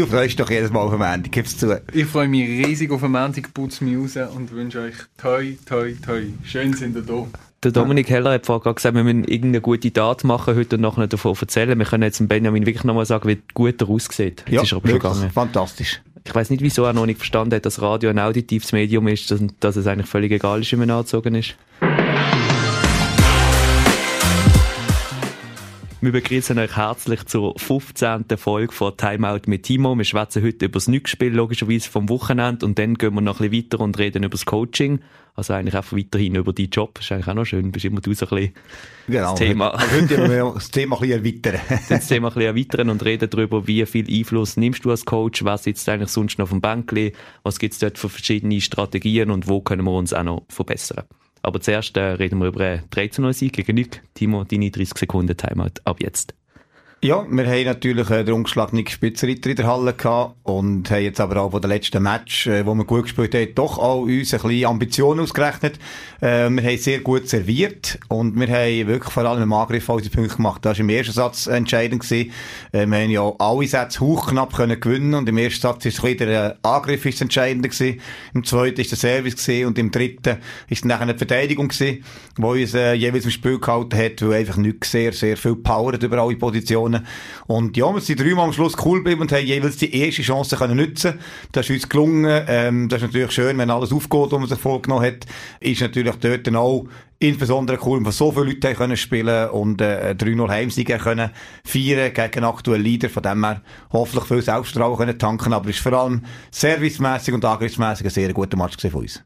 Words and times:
Du 0.00 0.06
freust 0.06 0.30
dich 0.30 0.36
doch 0.36 0.48
jedes 0.48 0.70
Mal 0.70 0.80
auf 0.80 0.92
den 0.92 0.98
Montag, 0.98 1.30
gib's 1.30 1.58
zu. 1.58 1.78
Ich 1.92 2.06
freue 2.06 2.26
mich 2.26 2.48
riesig 2.48 2.90
auf 2.90 3.02
den 3.02 3.10
Montag, 3.10 3.52
putze 3.52 3.84
mich 3.84 3.98
raus 3.98 4.30
und 4.34 4.50
wünsche 4.50 4.80
euch 4.80 4.94
toi, 5.18 5.52
toi, 5.66 5.92
toi. 6.02 6.22
Schön 6.42 6.72
sind 6.72 6.96
ihr 6.96 7.02
da. 7.02 7.26
Der 7.62 7.70
Dominik 7.70 8.08
Heller 8.08 8.32
hat 8.32 8.46
vorher 8.46 8.72
gesagt, 8.72 8.96
wir 8.96 9.04
müssen 9.04 9.24
irgendeine 9.24 9.60
gute 9.60 9.92
Tat 9.92 10.24
machen 10.24 10.56
heute 10.56 10.76
und 10.76 10.80
nachher 10.80 11.06
davon 11.06 11.36
erzählen. 11.38 11.78
Wir 11.78 11.84
können 11.84 12.04
jetzt 12.04 12.18
dem 12.18 12.28
Benjamin 12.28 12.64
wirklich 12.64 12.84
nochmal 12.84 13.04
sagen, 13.04 13.28
wie 13.28 13.42
gut 13.52 13.82
er 13.82 13.90
aussieht. 13.90 14.42
Jetzt 14.46 14.54
ja, 14.54 14.62
ist 14.62 14.72
er 14.72 14.76
aber 14.78 14.88
wirklich, 14.88 15.02
gegangen. 15.02 15.30
fantastisch. 15.32 16.00
Ich 16.24 16.34
weiß 16.34 16.48
nicht, 16.48 16.62
wieso 16.62 16.84
er 16.84 16.94
noch 16.94 17.04
nicht 17.04 17.18
verstanden 17.18 17.56
hat, 17.56 17.66
dass 17.66 17.82
Radio 17.82 18.08
ein 18.08 18.18
auditives 18.18 18.72
Medium 18.72 19.06
ist, 19.06 19.30
dass, 19.30 19.40
dass 19.60 19.76
es 19.76 19.86
eigentlich 19.86 20.08
völlig 20.08 20.32
egal 20.32 20.62
ist, 20.62 20.72
wie 20.72 20.76
man 20.76 20.88
angezogen 20.88 21.34
ist. 21.34 21.56
Wir 26.02 26.12
begrüßen 26.12 26.58
euch 26.58 26.76
herzlich 26.76 27.26
zur 27.26 27.58
15. 27.58 28.24
Folge 28.38 28.72
von 28.72 28.96
Timeout 28.96 29.42
mit 29.48 29.64
Timo. 29.64 29.94
Wir 29.98 30.06
schwätzen 30.06 30.42
heute 30.42 30.64
über 30.64 30.78
das 30.78 30.88
Nückspiel, 30.88 31.30
logischerweise 31.30 31.90
vom 31.90 32.08
Wochenende, 32.08 32.64
und 32.64 32.78
dann 32.78 32.94
gehen 32.94 33.12
wir 33.12 33.20
noch 33.20 33.38
ein 33.38 33.50
bisschen 33.50 33.66
weiter 33.66 33.84
und 33.84 33.98
reden 33.98 34.22
über 34.22 34.30
das 34.30 34.46
Coaching. 34.46 35.00
Also 35.34 35.52
eigentlich 35.52 35.76
einfach 35.76 35.94
weiterhin 35.94 36.36
über 36.36 36.54
deinen 36.54 36.70
Job. 36.70 36.94
Das 36.94 37.04
ist 37.04 37.12
eigentlich 37.12 37.28
auch 37.28 37.34
noch 37.34 37.44
schön. 37.44 37.70
Bist 37.70 37.84
immer 37.84 38.00
du 38.00 38.14
so 38.14 38.24
ein 38.26 38.34
bisschen 38.34 38.54
genau. 39.08 39.30
das 39.30 39.38
Thema. 39.40 39.74
Also 39.74 39.94
heute 39.94 40.30
wir 40.30 40.52
das 40.54 40.70
Thema 40.70 40.96
ein 40.96 41.00
bisschen 41.02 41.24
erweitern. 41.24 41.60
das 41.90 42.08
Thema 42.08 42.28
ein 42.28 42.34
bisschen 42.34 42.56
erweitern 42.56 42.88
und 42.88 43.04
reden 43.04 43.28
darüber, 43.28 43.66
wie 43.66 43.84
viel 43.84 44.08
Einfluss 44.10 44.56
nimmst 44.56 44.86
du 44.86 44.90
als 44.90 45.04
Coach, 45.04 45.44
was 45.44 45.64
sitzt 45.64 45.86
eigentlich 45.90 46.08
sonst 46.08 46.38
noch 46.38 46.44
auf 46.44 46.50
dem 46.50 46.62
Bänkchen, 46.62 47.12
was 47.42 47.58
gibt 47.58 47.74
es 47.74 47.78
dort 47.78 47.98
für 47.98 48.08
verschiedene 48.08 48.62
Strategien 48.62 49.30
und 49.30 49.48
wo 49.48 49.60
können 49.60 49.84
wir 49.84 49.92
uns 49.92 50.14
auch 50.14 50.22
noch 50.22 50.44
verbessern. 50.48 51.04
Aber 51.42 51.60
zuerst 51.60 51.96
äh, 51.96 52.00
reden 52.00 52.38
wir 52.38 52.48
über 52.48 52.64
einen 52.64 52.90
3 52.90 53.10
0 53.18 53.32
Sieg 53.32 53.54
gegen 53.54 53.74
Nick. 53.74 54.02
Timo, 54.14 54.44
deine 54.44 54.70
30 54.70 54.98
Sekunden 54.98 55.36
Timeout 55.36 55.80
ab 55.84 56.00
jetzt. 56.00 56.34
Ja, 57.02 57.24
wir 57.30 57.46
haben 57.46 57.64
natürlich 57.64 58.10
äh, 58.10 58.24
den 58.24 58.34
ungeschlagenen 58.34 58.86
Spitzenreiter 58.86 59.48
in 59.48 59.56
der 59.56 59.66
Halle 59.66 59.94
gehabt 59.94 60.34
und 60.42 60.90
haben 60.90 61.02
jetzt 61.02 61.18
aber 61.18 61.40
auch 61.40 61.50
von 61.50 61.62
den 61.62 61.70
letzten 61.70 62.02
Match, 62.02 62.46
äh, 62.46 62.66
wo 62.66 62.74
wir 62.74 62.84
gut 62.84 63.04
gespielt 63.04 63.34
haben, 63.34 63.54
doch 63.54 63.78
auch 63.78 64.02
uns 64.02 64.34
ein 64.34 64.40
bisschen 64.42 64.66
Ambitionen 64.66 65.20
ausgerechnet. 65.20 65.78
Äh, 66.20 66.50
wir 66.50 66.62
haben 66.62 66.76
sehr 66.76 67.00
gut 67.00 67.26
serviert 67.26 67.98
und 68.08 68.38
wir 68.38 68.48
haben 68.48 68.86
wirklich 68.86 69.14
vor 69.14 69.24
allem 69.24 69.42
im 69.42 69.52
Angriff 69.54 69.88
unsere 69.88 70.14
Punkte 70.14 70.36
gemacht. 70.36 70.62
Das 70.62 70.76
war 70.76 70.80
im 70.80 70.90
ersten 70.90 71.14
Satz 71.14 71.46
entscheidend 71.46 72.02
gewesen. 72.02 72.32
Äh, 72.72 72.84
wir 72.84 72.98
haben 72.98 73.10
ja 73.10 73.32
alle 73.38 73.66
Sätze 73.66 74.00
hochknapp 74.00 74.54
können 74.54 74.78
gewinnen 74.78 75.14
und 75.14 75.26
im 75.26 75.38
ersten 75.38 75.62
Satz 75.62 75.86
ist 75.86 76.04
wieder 76.04 76.26
der 76.26 76.58
Angriff 76.60 77.06
ist 77.06 77.22
entscheidend 77.22 77.62
gewesen. 77.62 77.98
Im 78.34 78.44
zweiten 78.44 78.78
ist 78.78 78.90
der 78.90 78.98
Service 78.98 79.36
gewesen 79.36 79.68
und 79.68 79.78
im 79.78 79.90
dritten 79.90 80.36
ist 80.68 80.84
dann 80.84 80.92
eine 80.92 81.16
Verteidigung 81.16 81.68
gewesen, 81.68 82.04
wo 82.36 82.50
uns 82.50 82.74
äh, 82.74 82.92
jeweils 82.92 83.24
im 83.24 83.30
Spiel 83.30 83.58
gehalten 83.58 83.96
hat, 83.96 84.20
weil 84.20 84.34
einfach 84.34 84.58
nicht 84.58 84.84
sehr, 84.84 85.14
sehr 85.14 85.38
viel 85.38 85.56
Power 85.56 85.94
über 85.94 86.18
alle 86.18 86.36
Positionen 86.36 86.89
Situationen. 86.90 87.06
Und 87.46 87.76
ja, 87.76 87.92
wir 87.92 88.00
sind 88.00 88.20
dreimal 88.20 88.46
am 88.46 88.52
Schluss 88.52 88.76
cool 88.84 88.98
geblieben 88.98 89.22
und 89.22 89.32
haben 89.32 89.44
jeweils 89.44 89.76
die 89.76 89.94
erste 89.94 90.22
Chance 90.22 90.56
können 90.56 90.76
nutzen. 90.76 91.18
Das 91.52 91.66
ist 91.66 91.70
uns 91.70 91.88
gelungen. 91.88 92.44
Ähm, 92.48 92.88
das 92.88 93.02
ist 93.02 93.08
natürlich 93.08 93.32
schön, 93.32 93.58
wenn 93.58 93.70
alles 93.70 93.92
aufgeht, 93.92 94.32
was 94.32 94.38
man 94.38 94.48
sich 94.48 94.58
vorgenommen 94.58 95.04
hat. 95.04 95.26
Ist 95.60 95.80
natürlich 95.80 96.16
dort 96.16 96.46
dann 96.46 96.56
auch 96.56 96.86
insbesondere 97.18 97.78
cool, 97.84 98.04
weil 98.04 98.12
so 98.12 98.32
viele 98.32 98.46
Leute 98.46 98.74
können 98.74 98.96
spielen 98.96 99.50
und 99.50 99.80
äh, 99.80 100.14
3-0 100.18 100.48
Heimsiege 100.48 100.96
können 100.96 101.30
feiern 101.64 102.12
gegen 102.14 102.44
aktuellen 102.44 102.82
Leader, 102.82 103.10
von 103.10 103.22
dem 103.22 103.44
her 103.44 103.62
hoffentlich 103.92 104.24
viel 104.24 104.42
Selbstvertrauen 104.42 104.96
können 104.96 105.18
tanken, 105.18 105.52
aber 105.52 105.68
es 105.68 105.76
ist 105.76 105.82
vor 105.82 105.92
allem 105.92 106.22
servicemäßig 106.50 107.34
und 107.34 107.44
angriffsmäßig 107.44 108.06
ein 108.06 108.10
sehr 108.10 108.32
guter 108.32 108.56
Match 108.56 108.80
von 108.80 109.02
uns. 109.02 109.22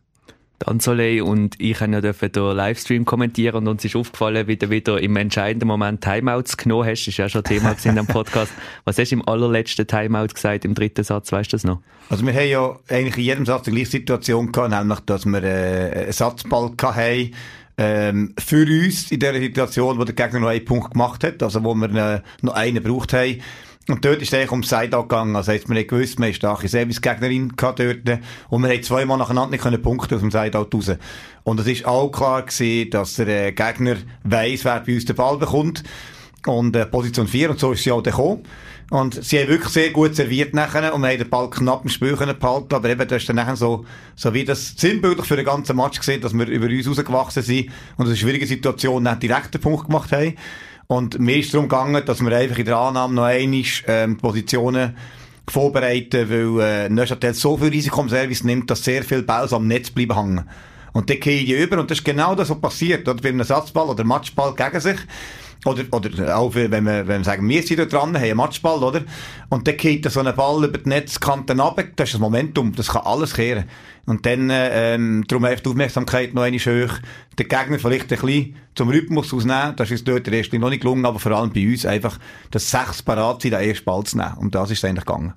Anzolei 0.65 1.23
und 1.23 1.57
ich 1.59 1.81
habe 1.81 1.93
ja 1.93 2.01
dürfen 2.01 2.33
den 2.33 2.57
Livestream 2.57 3.05
kommentieren 3.05 3.57
und 3.57 3.69
uns 3.69 3.85
ist 3.85 3.97
aufgefallen, 3.97 4.47
wie 4.47 4.57
du 4.57 4.71
wieder 4.71 5.01
im 5.01 5.17
entscheidenden 5.17 5.67
Moment 5.67 6.01
Timeouts 6.01 6.57
genommen 6.57 6.89
hast. 6.89 7.03
Das 7.03 7.09
ist 7.09 7.17
ja 7.17 7.29
schon 7.29 7.45
Thema 7.45 7.77
in 7.85 7.97
dem 7.97 8.07
Podcast. 8.07 8.53
Was 8.85 8.99
hast 8.99 9.11
du 9.11 9.17
im 9.17 9.29
allerletzten 9.29 9.87
Timeout 9.87 10.29
gesagt, 10.29 10.65
im 10.65 10.75
dritten 10.75 11.05
Satz? 11.05 11.33
Weißt 11.33 11.53
du 11.53 11.57
das 11.57 11.65
noch? 11.65 11.81
Also 12.09 12.25
wir 12.25 12.33
haben 12.33 12.49
ja 12.49 12.79
eigentlich 12.89 13.17
in 13.17 13.25
jedem 13.25 13.47
Satz 13.47 13.65
die 13.65 13.73
gleiche 13.73 13.91
Situation 13.91 14.53
gehabt, 14.53 14.71
nämlich, 14.71 15.01
dass 15.01 15.27
wir 15.27 15.43
äh, 15.43 16.03
einen 16.05 16.13
Satzball 16.13 16.73
hatten, 16.83 17.33
ähm, 17.77 18.35
für 18.39 18.65
uns 18.65 19.11
in 19.11 19.21
der 19.21 19.35
Situation, 19.35 19.99
wo 19.99 20.05
der 20.05 20.15
Gegner 20.15 20.41
noch 20.41 20.49
einen 20.49 20.65
Punkt 20.65 20.93
gemacht 20.93 21.25
hat, 21.25 21.43
also 21.43 21.65
wo 21.65 21.75
wir 21.75 21.93
äh, 21.95 22.21
noch 22.43 22.55
einen 22.55 22.83
gebraucht 22.83 23.13
haben, 23.13 23.41
und 23.89 24.05
dort 24.05 24.23
ist 24.23 24.29
es 24.29 24.35
eigentlich 24.35 24.53
um 24.53 24.63
Seite 24.63 24.97
gegangen. 24.97 25.37
Also, 25.37 25.53
jetzt, 25.53 25.69
man 25.69 25.77
nicht 25.77 25.91
gewusst, 25.91 26.19
man 26.19 26.31
ist 26.31 26.37
starke 26.37 26.69
Service-Gegnerin 26.69 27.53
dort. 27.57 27.79
Und 28.49 28.63
wir 28.63 28.71
haben 28.71 28.83
zweimal 28.83 29.19
nacheinander 29.19 29.51
nicht 29.51 29.83
punkten 29.83 30.15
aus 30.15 30.21
dem 30.21 30.31
Sideout 30.31 30.69
raus. 30.73 30.93
Und 31.43 31.61
es 31.61 31.67
ist 31.67 31.85
auch 31.85 32.09
klar 32.11 32.43
gewesen, 32.43 32.91
dass 32.91 33.17
der 33.17 33.49
äh, 33.49 33.53
Gegner 33.53 33.97
weiss, 34.23 34.65
wer 34.65 34.81
bei 34.81 34.95
uns 34.95 35.05
den 35.05 35.17
Ball 35.17 35.37
bekommt. 35.37 35.83
Und, 36.47 36.75
äh, 36.77 36.87
Position 36.87 37.29
4. 37.29 37.51
Und 37.51 37.61
so 37.61 37.73
ist 37.73 37.83
sie 37.83 37.93
auch 37.93 38.03
gekommen. 38.03 38.45
Und 38.91 39.23
sie 39.25 39.41
haben 39.41 39.49
wirklich 39.49 39.73
sehr 39.73 39.91
gut 39.91 40.15
serviert 40.15 40.55
nachher 40.55 40.95
und 40.95 41.03
wir 41.03 41.09
haben 41.09 41.19
den 41.19 41.31
Ball 41.31 41.49
knapp 41.49 41.85
im 41.85 41.89
Spiel 41.89 42.17
können 42.17 42.39
behalten, 42.39 42.75
aber 42.75 42.91
eben, 42.91 43.09
das 43.09 43.23
ist 43.23 43.29
dann 43.29 43.37
nachher 43.37 43.57
so, 43.57 43.87
so 44.15 44.35
wie 44.35 44.45
das 44.45 44.75
sinnbildlich 44.77 45.27
für 45.27 45.37
den 45.37 45.47
ganzen 45.47 45.77
Match 45.77 45.99
gesehen, 45.99 46.21
dass 46.21 46.35
wir 46.35 46.47
über 46.47 46.67
uns 46.67 46.87
rausgewachsen 46.87 47.43
sind 47.43 47.71
und 47.97 48.05
in 48.05 48.11
einer 48.11 48.17
schwierigen 48.17 48.47
Situation 48.47 49.03
nicht 49.03 49.23
direkt 49.23 49.55
den 49.55 49.61
Punkt 49.63 49.87
gemacht 49.87 50.13
haben. 50.13 50.35
Und 50.87 51.19
mir 51.19 51.39
ist 51.39 51.53
darum 51.55 51.69
gegangen, 51.69 52.03
dass 52.05 52.21
wir 52.21 52.37
einfach 52.37 52.59
in 52.59 52.67
der 52.67 52.77
Annahme 52.77 53.15
noch 53.15 53.25
einmal 53.25 53.63
ähm, 53.87 54.17
Positionen 54.19 54.97
vorbereiten, 55.49 56.29
weil 56.31 56.61
äh, 56.61 56.89
Neuchâtel 56.89 57.35
so 57.35 57.57
viel 57.57 57.69
Risiko 57.69 58.01
am 58.01 58.09
Service 58.09 58.45
nimmt, 58.45 58.71
dass 58.71 58.85
sehr 58.85 59.03
viele 59.03 59.23
Bälle 59.23 59.51
am 59.53 59.67
Netz 59.67 59.91
bleiben 59.91 60.17
hängen. 60.17 60.45
Und 60.93 61.11
dann 61.11 61.21
gehe 61.21 61.41
ich 61.41 61.51
über 61.51 61.81
und 61.81 61.91
das 61.91 61.99
ist 61.99 62.05
genau 62.05 62.35
das, 62.35 62.51
was 62.51 62.61
passiert. 62.61 63.09
Oder 63.09 63.21
bei 63.21 63.31
einem 63.31 63.43
Satzball 63.43 63.89
oder 63.89 64.05
Matchball 64.05 64.55
gegen 64.55 64.81
sich. 64.81 64.99
Oder, 65.65 65.85
oder 65.93 66.37
auch 66.37 66.55
wenn 66.55 66.71
wir, 66.71 67.09
wenn 67.09 67.21
wir 67.21 67.25
sagen, 67.25 67.49
wir 67.49 67.63
sind 67.63 67.79
da 67.79 67.87
dran, 67.87 68.15
haben 68.15 68.17
einen 68.17 68.37
Matchball, 68.37 68.83
oder? 68.83 69.03
Und 69.49 69.67
dann 69.67 69.77
geht 69.77 70.11
so 70.11 70.21
ein 70.21 70.37
Ball 70.37 70.65
über 70.65 70.79
die 70.79 70.89
Netzkante 70.89 71.57
runter, 71.57 71.85
das 71.97 72.11
ist 72.11 72.15
das 72.15 72.21
Momentum, 72.21 72.75
das 72.75 72.89
kann 72.89 73.03
alles 73.05 73.35
kehren. 73.35 73.65
Und 74.07 74.27
dann, 74.27 74.51
ähm, 74.53 75.25
darum 75.27 75.47
einfach 75.47 75.63
die 75.63 75.71
Aufmerksamkeit 75.71 76.35
noch 76.35 76.43
einmal 76.43 76.61
hoch. 76.61 76.99
Der 77.39 77.47
Gegner 77.47 77.79
vielleicht 77.79 78.13
ein 78.13 78.21
bisschen 78.21 78.57
zum 78.75 78.91
Rhythmus 78.91 79.33
ausnehmen, 79.33 79.75
das 79.77 79.91
ist 79.91 80.07
dort 80.07 80.27
der 80.27 80.59
noch 80.59 80.69
nicht 80.69 80.83
gelungen, 80.83 81.07
aber 81.07 81.19
vor 81.19 81.33
allem 81.33 81.53
bei 81.53 81.67
uns 81.67 81.87
einfach, 81.87 82.19
das 82.51 82.71
sechs 82.71 83.03
parat 83.03 83.41
sind, 83.41 83.53
den 83.53 83.61
ersten 83.61 83.85
Ball 83.85 84.05
zu 84.05 84.19
nehmen. 84.19 84.35
Und 84.37 84.55
das 84.55 84.71
ist 84.71 84.85
eigentlich 84.85 85.07
gegangen. 85.07 85.33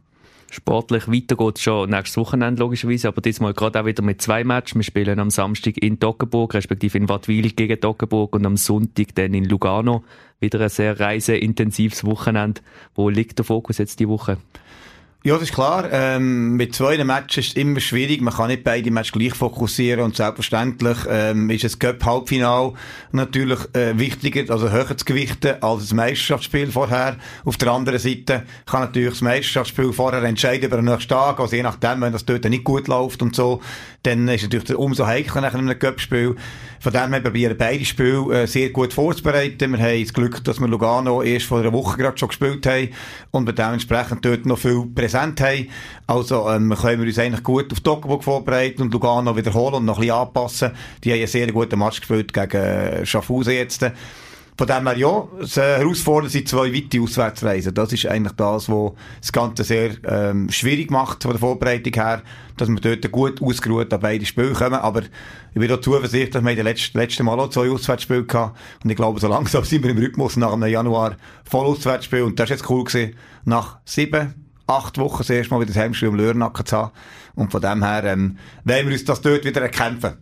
Sportlich 0.49 1.07
weiter 1.09 1.35
geht 1.35 1.59
schon 1.59 1.89
nächstes 1.89 2.17
Wochenende 2.17 2.61
logischerweise, 2.61 3.09
aber 3.09 3.21
diesmal 3.21 3.53
gerade 3.53 3.81
auch 3.81 3.85
wieder 3.85 4.01
mit 4.01 4.21
zwei 4.21 4.45
Matches. 4.45 4.75
Wir 4.75 4.83
spielen 4.83 5.19
am 5.19 5.29
Samstag 5.29 5.77
in 5.77 5.99
Toggenburg, 5.99 6.53
respektive 6.53 6.97
in 6.97 7.09
Wattwil 7.09 7.51
gegen 7.51 7.79
Toggenburg 7.79 8.33
und 8.33 8.45
am 8.45 8.55
Sonntag 8.55 9.13
dann 9.15 9.33
in 9.33 9.43
Lugano. 9.43 10.03
Wieder 10.39 10.61
ein 10.61 10.69
sehr 10.69 10.99
reiseintensives 10.99 12.05
Wochenende. 12.05 12.61
Wo 12.95 13.09
liegt 13.09 13.39
der 13.39 13.45
Fokus 13.45 13.77
jetzt 13.77 13.99
die 13.99 14.07
Woche? 14.07 14.37
Ja, 15.23 15.33
das 15.33 15.43
ist 15.43 15.53
klar. 15.53 15.91
Ähm, 15.91 16.55
mit 16.55 16.75
zwei 16.75 17.03
Matches 17.03 17.47
ist 17.47 17.57
es 17.57 17.61
immer 17.61 17.79
schwierig. 17.79 18.21
Man 18.21 18.33
kann 18.33 18.47
nicht 18.47 18.63
beide 18.63 18.91
Matches 18.91 19.11
gleich 19.11 19.33
fokussieren 19.33 20.01
und 20.01 20.15
selbstverständlich 20.15 20.97
ähm, 21.09 21.49
ist 21.49 21.63
das 21.63 21.79
Cup-Halbfinal 21.79 22.73
natürlich 23.11 23.59
äh, 23.73 23.97
wichtiger, 23.97 24.53
also 24.53 24.69
höher 24.69 24.95
zu 24.95 25.03
gewichten 25.03 25.55
als 25.61 25.81
das 25.81 25.93
Meisterschaftsspiel 25.93 26.71
vorher. 26.71 27.17
Auf 27.43 27.57
der 27.57 27.71
anderen 27.71 27.97
Seite 27.97 28.43
kann 28.67 28.81
natürlich 28.81 29.09
das 29.09 29.21
Meisterschaftsspiel 29.21 29.91
vorher 29.91 30.21
entscheiden 30.21 30.67
über 30.67 30.77
den 30.77 30.85
nächsten 30.85 31.09
Tag, 31.09 31.39
also 31.39 31.55
je 31.55 31.63
nachdem, 31.63 32.01
wenn 32.01 32.13
das 32.13 32.23
dort 32.23 32.45
nicht 32.45 32.63
gut 32.63 32.87
läuft 32.87 33.21
und 33.23 33.35
so, 33.35 33.59
dann 34.03 34.27
ist 34.27 34.43
es 34.43 34.49
natürlich 34.49 34.77
umso 34.77 35.07
heikler 35.07 35.41
nach 35.41 35.53
einem 35.53 35.77
Cup-Spiel. 35.77 36.35
Von 36.79 36.93
dem 36.93 37.11
her 37.11 37.21
probieren 37.21 37.57
beide 37.57 37.83
Spiele 37.83 38.43
äh, 38.43 38.47
sehr 38.47 38.69
gut 38.69 38.93
vorzubereiten. 38.93 39.73
Wir 39.73 39.79
haben 39.79 40.01
das 40.01 40.13
Glück, 40.13 40.43
dass 40.43 40.59
wir 40.59 40.67
Lugano 40.67 41.23
erst 41.23 41.47
vor 41.47 41.59
einer 41.59 41.73
Woche 41.73 41.97
gerade 41.97 42.17
schon 42.17 42.29
gespielt 42.29 42.65
haben 42.67 42.89
und 43.31 43.47
wir 43.47 43.53
dementsprechend 43.53 44.23
dort 44.23 44.45
noch 44.45 44.59
viel 44.59 44.85
präsent 45.07 45.41
haben. 45.41 45.69
Also 46.05 46.49
ähm, 46.49 46.73
können 46.79 47.01
wir 47.01 47.07
uns 47.07 47.19
eigentlich 47.19 47.43
gut 47.43 47.71
auf 47.71 47.79
Toggenburg 47.79 48.23
vorbereiten 48.23 48.81
und 48.81 48.93
Lugano 48.93 49.35
wiederholen 49.35 49.75
und 49.75 49.85
noch 49.85 49.97
ein 49.97 50.01
bisschen 50.01 50.15
anpassen. 50.15 50.71
Die 51.03 51.11
haben 51.11 51.19
einen 51.19 51.27
sehr 51.27 51.51
guten 51.51 51.79
Match 51.79 51.99
gespielt 51.99 52.33
gegen 52.33 52.57
äh, 52.57 53.05
Schaffhausen 53.05 53.53
jetzt. 53.53 53.85
Von 54.57 54.65
dem 54.65 54.87
her, 54.87 54.97
ja, 54.97 55.27
das 55.39 55.55
äh, 55.57 55.77
Herausforderung 55.77 56.31
sind 56.31 56.49
zwei 56.49 56.73
weite 56.73 56.99
Auswärtsreisen. 56.99 57.75
Das 57.75 57.93
ist 57.93 58.07
eigentlich 58.07 58.33
das, 58.33 58.67
was 58.67 58.93
das 59.21 59.31
Ganze 59.31 59.63
sehr 59.63 59.91
ähm, 60.03 60.49
schwierig 60.49 60.89
macht 60.89 61.21
von 61.21 61.31
der 61.31 61.39
Vorbereitung 61.39 61.93
her, 61.93 62.23
dass 62.57 62.67
wir 62.67 62.79
dort 62.79 63.11
gut 63.11 63.39
ausgeruht 63.39 63.93
an 63.93 63.99
beide 63.99 64.25
Spiele 64.25 64.53
kommen. 64.53 64.73
Aber 64.73 65.03
ich 65.03 65.59
bin 65.59 65.67
da 65.67 65.79
zuversichtlich, 65.79 66.31
dass 66.31 66.43
wir 66.43 66.49
in 66.49 66.55
den 66.55 66.65
letzten, 66.65 66.97
letzten 66.97 67.25
Mal 67.25 67.39
auch 67.39 67.51
zwei 67.51 67.69
Auswärtsspiele 67.69 68.23
gehabt 68.23 68.57
Und 68.83 68.89
ich 68.89 68.95
glaube, 68.95 69.19
so 69.19 69.27
langsam 69.27 69.63
sind 69.63 69.83
wir 69.83 69.91
im 69.91 69.99
Rhythmus 69.99 70.37
nach 70.37 70.53
einem 70.53 70.67
Januar 70.67 71.17
voll 71.43 71.67
Auswärtsspiel. 71.67 72.23
Und 72.23 72.39
das 72.39 72.45
ist 72.45 72.61
jetzt 72.61 72.69
cool 72.71 72.83
gewesen. 72.83 73.13
Nach 73.45 73.77
sieben, 73.85 74.46
acht 74.67 74.97
Wochen 74.97 75.19
das 75.19 75.29
erste 75.29 75.53
Mal 75.53 75.61
wieder 75.61 75.73
das 75.73 75.81
Heimspiel 75.81 76.09
im 76.09 76.15
Lörnacken 76.15 76.65
zu 76.65 76.77
haben. 76.77 76.91
Und 77.35 77.51
von 77.51 77.61
dem 77.61 77.83
her, 77.83 78.03
ähm, 78.03 78.37
wollen 78.63 78.87
wir 78.87 78.93
uns 78.93 79.05
das 79.05 79.21
dort 79.21 79.45
wieder 79.45 79.61
erkämpfen. 79.61 80.17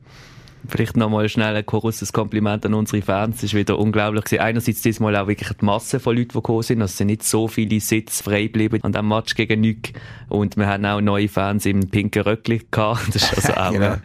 Vielleicht 0.67 0.97
nochmal 0.97 1.29
schnell 1.29 1.55
ein 1.55 1.65
großes 1.65 2.11
Kompliment 2.11 2.65
an 2.65 2.73
unsere 2.73 3.01
Fans. 3.01 3.37
Es 3.37 3.43
ist 3.43 3.53
wieder 3.53 3.77
unglaublich 3.77 4.23
gewesen. 4.23 4.41
Einerseits 4.41 4.81
diesmal 4.81 5.15
auch 5.15 5.27
wirklich 5.27 5.51
die 5.53 5.65
Masse 5.65 5.99
von 5.99 6.15
Leuten, 6.15 6.29
die 6.29 6.35
gekommen 6.35 6.63
sind. 6.63 6.81
Also 6.81 6.91
es 6.91 6.97
sind 6.97 7.07
nicht 7.07 7.23
so 7.23 7.47
viele 7.47 7.79
Sitze 7.79 8.23
frei 8.23 8.43
geblieben 8.43 8.79
an 8.83 8.91
diesem 8.91 9.07
Match 9.07 9.35
gegen 9.35 9.61
Nück. 9.61 9.89
Und 10.27 10.57
wir 10.57 10.67
haben 10.67 10.85
auch 10.85 11.01
neue 11.01 11.27
Fans 11.27 11.65
im 11.65 11.89
pinken 11.89 12.23
Röckli 12.23 12.61
gehabt. 12.71 13.13
Das 13.13 13.23
ist 13.23 13.37
also 13.37 13.53
auch 13.53 13.71
genau. 13.71 13.95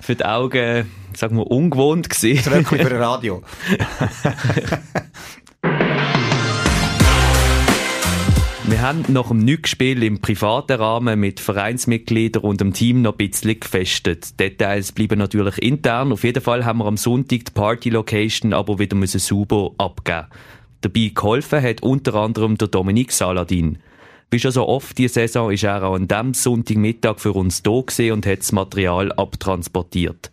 für 0.00 0.14
die 0.14 0.24
Augen, 0.24 0.90
sagen 1.14 1.36
wir, 1.36 1.50
ungewohnt 1.50 2.08
gewesen. 2.08 2.42
Das 2.44 2.54
Röckli 2.54 2.78
für 2.78 2.94
ein 2.94 3.02
Radio. 3.02 3.42
Wir 8.68 8.82
haben 8.82 9.02
nach 9.08 9.28
dem 9.28 9.38
Nückspiel 9.38 10.02
im 10.02 10.20
privaten 10.20 10.78
Rahmen 10.78 11.18
mit 11.18 11.40
Vereinsmitgliedern 11.40 12.42
und 12.42 12.60
dem 12.60 12.74
Team 12.74 13.00
noch 13.00 13.14
ein 13.14 13.16
bisschen 13.16 13.58
gefestet. 13.58 14.38
Details 14.38 14.92
bleiben 14.92 15.18
natürlich 15.18 15.56
intern. 15.56 16.12
Auf 16.12 16.22
jeden 16.22 16.42
Fall 16.42 16.66
haben 16.66 16.80
wir 16.80 16.84
am 16.84 16.98
Sonntag 16.98 17.46
die 17.46 17.52
Party-Location 17.54 18.52
aber 18.52 18.78
wieder 18.78 18.94
müssen 18.94 19.20
sauber 19.20 19.70
abgeben. 19.78 20.26
Dabei 20.82 21.12
geholfen 21.14 21.62
hat 21.62 21.82
unter 21.82 22.14
anderem 22.16 22.58
der 22.58 22.68
Dominik 22.68 23.10
Saladin. 23.10 23.78
Wie 24.30 24.38
schon 24.38 24.52
so 24.52 24.68
oft 24.68 24.98
diese 24.98 25.14
Saison 25.14 25.50
ist 25.50 25.64
er 25.64 25.82
auch 25.82 25.94
an 25.94 26.06
diesem 26.06 26.34
Sonntagmittag 26.34 27.20
für 27.20 27.32
uns 27.32 27.62
da 27.62 27.70
und 27.70 28.26
hat 28.26 28.40
das 28.40 28.52
Material 28.52 29.12
abtransportiert. 29.12 30.30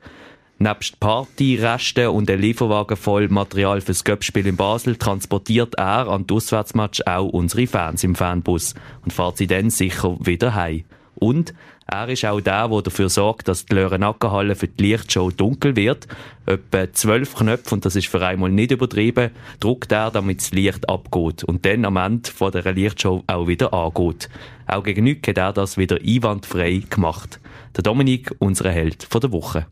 Nebst 0.57 1.01
Partyresten 1.01 2.07
und 2.07 2.29
einem 2.29 2.41
Lieferwagen 2.41 2.95
voll 2.95 3.27
Material 3.27 3.81
fürs 3.81 4.05
Göppspiel 4.05 4.47
in 4.47 4.55
Basel 4.55 4.95
transportiert 4.95 5.75
er 5.75 6.07
an 6.07 6.25
den 6.25 6.37
Auswärtsmatch 6.37 7.01
auch 7.05 7.27
unsere 7.27 7.67
Fans 7.67 8.05
im 8.05 8.15
Fanbus 8.15 8.73
und 9.03 9.11
fährt 9.11 9.37
sie 9.37 9.47
dann 9.47 9.69
sicher 9.69 10.17
wieder 10.21 10.55
heim. 10.55 10.85
Und 11.15 11.53
er 11.87 12.07
ist 12.09 12.25
auch 12.25 12.39
der, 12.39 12.69
der 12.69 12.81
dafür 12.81 13.09
sorgt, 13.09 13.47
dass 13.47 13.65
die 13.65 13.75
Lörenackerhalle 13.75 14.55
für 14.55 14.67
die 14.67 14.83
Lichtshow 14.83 15.29
dunkel 15.29 15.75
wird. 15.75 16.07
Etwa 16.45 16.91
zwölf 16.93 17.35
Knöpfe, 17.35 17.75
und 17.75 17.85
das 17.85 17.95
ist 17.95 18.07
für 18.07 18.25
einmal 18.25 18.49
nicht 18.49 18.71
übertrieben, 18.71 19.31
druckt 19.59 19.91
er, 19.91 20.09
damit 20.09 20.39
das 20.39 20.51
Licht 20.51 20.89
abgeht 20.89 21.43
und 21.43 21.65
dann 21.65 21.85
am 21.85 21.97
Ende 21.97 22.31
von 22.31 22.51
der 22.51 22.71
Lichtshow 22.73 23.23
auch 23.27 23.47
wieder 23.47 23.73
angeht. 23.73 24.29
Auch 24.67 24.83
gegen 24.83 25.07
hat 25.07 25.37
er 25.37 25.53
das 25.53 25.77
wieder 25.77 25.99
einwandfrei 26.01 26.81
gemacht. 26.89 27.39
Der 27.75 27.83
Dominik, 27.83 28.33
unser 28.39 28.71
Held 28.71 29.03
von 29.03 29.21
der 29.21 29.31
Woche. 29.31 29.67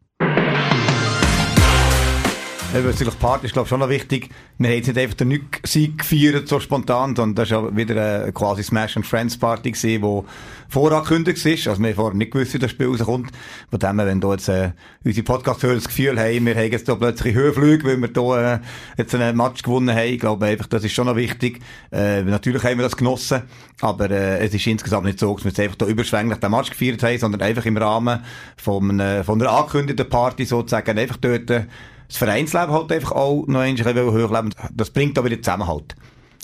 Eben, 2.75 2.87
natürlich 2.87 3.19
Party 3.19 3.45
ist, 3.45 3.53
glaube 3.53 3.67
ich, 3.67 3.69
schon 3.69 3.81
noch 3.81 3.89
wichtig. 3.89 4.29
Wir 4.57 4.69
haben 4.69 4.77
jetzt 4.77 4.87
nicht 4.87 4.97
einfach 4.97 5.15
den 5.15 5.27
Nick-Sieg 5.27 5.99
gefeiert, 5.99 6.47
so 6.47 6.59
spontan, 6.59 7.15
sondern 7.15 7.35
das 7.35 7.51
war 7.51 7.75
wieder 7.75 8.23
eine 8.23 8.31
quasi 8.31 8.63
Smash 8.63 8.97
and 8.97 9.05
Friends 9.05 9.37
Party 9.37 9.73
gewesen, 9.73 10.01
die 10.01 10.21
vorangekündigt 10.69 11.45
ist. 11.45 11.67
Also 11.67 11.79
wir 11.79 11.89
haben 11.89 11.95
vorher 11.95 12.17
nicht 12.17 12.31
gewusst, 12.31 12.55
wie 12.55 12.57
das 12.57 12.71
Spiel 12.71 12.87
rauskommt. 12.87 13.31
Von 13.69 13.79
dem 13.79 13.99
her, 13.99 14.07
wenn 14.07 14.19
da 14.19 14.31
jetzt, 14.31 14.49
äh, 14.49 14.71
unsere 15.05 15.23
Podcast-Hörer 15.23 15.75
das 15.75 15.87
Gefühl 15.87 16.19
haben, 16.19 16.45
wir 16.47 16.55
haben 16.55 16.71
jetzt 16.71 16.89
da 16.89 16.95
plötzlich 16.95 17.35
Höhenflüge, 17.35 17.87
weil 17.87 18.01
wir 18.01 18.07
da, 18.07 18.55
äh, 18.55 18.59
jetzt 18.97 19.13
einen 19.13 19.37
Match 19.37 19.61
gewonnen 19.61 19.95
haben. 19.95 20.07
Ich 20.07 20.19
glaube 20.19 20.47
einfach, 20.47 20.65
das 20.65 20.83
ist 20.83 20.93
schon 20.93 21.05
noch 21.05 21.15
wichtig. 21.15 21.59
Äh, 21.91 22.23
natürlich 22.23 22.63
haben 22.63 22.77
wir 22.77 22.83
das 22.85 22.97
genossen, 22.97 23.43
aber, 23.81 24.09
äh, 24.09 24.39
es 24.43 24.51
ist 24.51 24.65
insgesamt 24.65 25.05
nicht 25.05 25.19
so, 25.19 25.31
dass 25.35 25.43
wir 25.43 25.49
jetzt 25.49 25.59
einfach 25.59 25.75
da 25.75 25.85
überschwänglich 25.85 26.39
den 26.39 26.49
Match 26.49 26.71
gefeiert 26.71 27.03
haben, 27.03 27.19
sondern 27.19 27.41
einfach 27.43 27.67
im 27.67 27.77
Rahmen 27.77 28.23
von, 28.57 28.99
äh, 28.99 29.23
von 29.23 29.39
einer 29.39 29.51
angekündigten 29.51 30.09
Party 30.09 30.45
sozusagen 30.45 30.97
einfach 30.97 31.17
dort, 31.17 31.51
äh, 31.51 31.65
das 32.13 32.19
Vereinsleben 32.19 32.71
halt 32.71 32.91
einfach 32.91 33.11
auch 33.11 33.47
noch 33.47 33.61
ein 33.61 33.73
bisschen 33.73 33.95
höher 33.95 34.49
Das 34.71 34.91
bringt 34.91 35.17
aber 35.17 35.29
den 35.29 35.41
Zusammenhalt. 35.41 35.95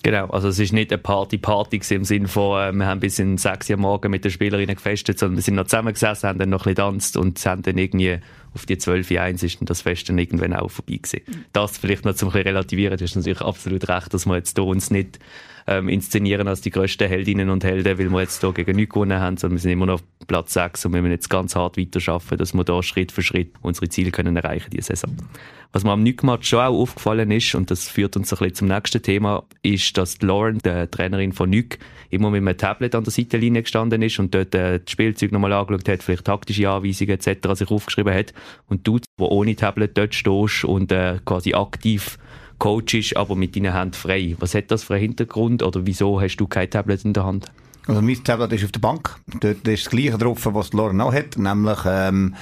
Genau, 0.02 0.28
also 0.28 0.48
es 0.48 0.58
ist 0.58 0.74
nicht 0.74 0.92
eine 0.92 0.98
Party-Party 0.98 1.82
im 1.90 2.06
Sinne 2.06 2.28
von, 2.28 2.60
äh, 2.60 2.72
wir 2.72 2.88
haben 2.88 3.02
bis 3.02 3.20
in 3.20 3.38
sechs 3.38 3.70
Uhr 3.70 3.78
morgen 3.78 4.10
mit 4.10 4.24
den 4.24 4.32
Spielerinnen 4.32 4.76
gefestet, 4.76 5.20
sondern 5.20 5.36
wir 5.36 5.44
sind 5.44 5.56
noch 5.56 5.66
zusammengesessen, 5.66 6.28
haben 6.28 6.40
dann 6.40 6.50
noch 6.50 6.66
ein 6.66 6.74
bisschen 6.74 6.88
getanzt 6.88 7.18
und 7.18 7.46
haben 7.46 7.62
dann 7.62 7.78
irgendwie 7.78 8.18
auf 8.56 8.66
die 8.66 8.78
12 8.80 9.12
Uhr 9.12 9.22
1 9.22 9.44
ist 9.44 9.58
das 9.62 9.82
Fest 9.82 10.10
dann 10.10 10.18
irgendwann 10.18 10.54
auch 10.54 10.72
vorbei 10.72 10.96
gewesen. 10.96 11.22
Das 11.54 11.78
vielleicht 11.78 12.06
noch 12.06 12.16
zum 12.16 12.30
relativieren, 12.30 12.98
das 12.98 13.12
ist 13.12 13.18
natürlich 13.18 13.42
absolut 13.42 13.88
recht, 13.90 14.12
dass 14.14 14.26
wir 14.26 14.38
jetzt 14.38 14.58
hier 14.58 14.66
uns 14.66 14.90
nicht 14.90 15.20
ähm, 15.70 15.88
inszenieren 15.88 16.48
als 16.48 16.62
die 16.62 16.72
grössten 16.72 17.08
Heldinnen 17.08 17.50
und 17.52 17.64
Helden, 17.64 18.00
weil 18.00 18.10
wir 18.10 18.22
jetzt 18.22 18.42
hier 18.42 18.54
gegen 18.54 18.76
nichts 18.76 18.94
gewonnen 18.94 19.20
haben, 19.20 19.38
sondern 19.38 19.58
wir 19.58 19.62
sind 19.62 19.72
immer 19.72 19.86
noch 19.86 19.96
auf 19.96 20.04
Platz 20.28 20.54
6 20.54 20.86
und 20.86 20.94
wir 20.94 21.02
müssen 21.02 21.12
jetzt 21.12 21.30
ganz 21.30 21.56
hart 21.56 21.78
weiterarbeiten, 21.78 22.38
dass 22.38 22.54
wir 22.54 22.64
da 22.64 22.82
Schritt 22.82 23.12
für 23.12 23.22
Schritt 23.22 23.54
unsere 23.62 23.88
Ziele 23.88 24.10
können 24.10 24.36
erreichen 24.36 24.72
diese 24.72 24.88
Saison. 24.96 25.16
Was 25.72 25.84
mir 25.84 25.92
am 25.92 26.02
Nückmatch 26.02 26.50
schon 26.50 26.60
auch 26.60 26.82
aufgefallen 26.82 27.30
ist, 27.30 27.54
und 27.54 27.70
das 27.70 27.88
führt 27.88 28.18
uns 28.18 28.34
ein 28.34 28.40
bisschen 28.40 28.56
zum 28.56 28.68
nächsten 28.70 29.04
Thema, 29.04 29.44
ist, 29.62 29.96
dass 29.96 30.20
Lauren, 30.24 30.58
die 30.58 30.88
Trainerin 30.88 31.34
von 31.34 31.52
Nück, 31.52 31.78
immer 32.10 32.32
mit 32.32 32.40
einem 32.40 32.58
Tablet 32.58 32.96
an 32.96 33.04
der 33.04 33.14
Seitenlinie 33.14 33.62
gestanden 33.62 34.02
ist 34.02 34.18
und 34.18 34.34
dort 34.34 34.56
äh, 34.56 34.80
das 34.80 34.92
Spielzeug 34.92 35.32
nochmal 35.32 35.54
angeschaut 35.54 35.88
hat, 35.88 36.02
vielleicht 36.02 36.26
taktische 36.26 36.68
Anweisungen 36.68 37.12
etc. 37.12 37.54
sich 37.54 37.70
aufgeschrieben 37.70 38.16
hat. 38.16 38.34
Und 38.68 38.88
du, 38.88 38.98
wo 39.18 39.28
ohne 39.28 39.56
Tablet 39.56 39.96
dort 39.96 40.16
stehst 40.16 40.66
und 40.66 40.92
äh, 40.92 41.20
quasi 41.24 41.54
aktiv 41.54 42.18
Coach 42.60 42.94
ist, 42.94 43.18
aber 43.18 43.36
mit 43.36 43.56
deinen 43.56 43.74
Händen 43.74 43.94
frei. 43.94 44.36
Was 44.40 44.54
hat 44.54 44.70
das 44.70 44.84
für 44.84 44.96
einen 44.96 45.04
Hintergrund 45.04 45.64
oder 45.64 45.86
wieso 45.86 46.22
hast 46.22 46.38
du 46.38 46.48
kein 46.48 46.70
Tablet 46.70 47.04
in 47.06 47.14
der 47.14 47.26
Hand? 47.26 47.52
Also 47.88 48.02
mein 48.02 48.24
Tablet 48.24 48.54
ist 48.54 48.66
auf 48.66 48.72
der 48.72 48.82
Bank. 48.82 49.16
Dort 49.40 49.68
ist 49.68 49.86
das 49.86 49.90
gleiche 49.90 50.18
drauf, 50.18 50.48
was 50.52 50.74
Lauren 50.74 51.02
auch 51.02 51.14
hat, 51.14 51.38
nämlich 51.38 51.80
ähm, 51.86 52.36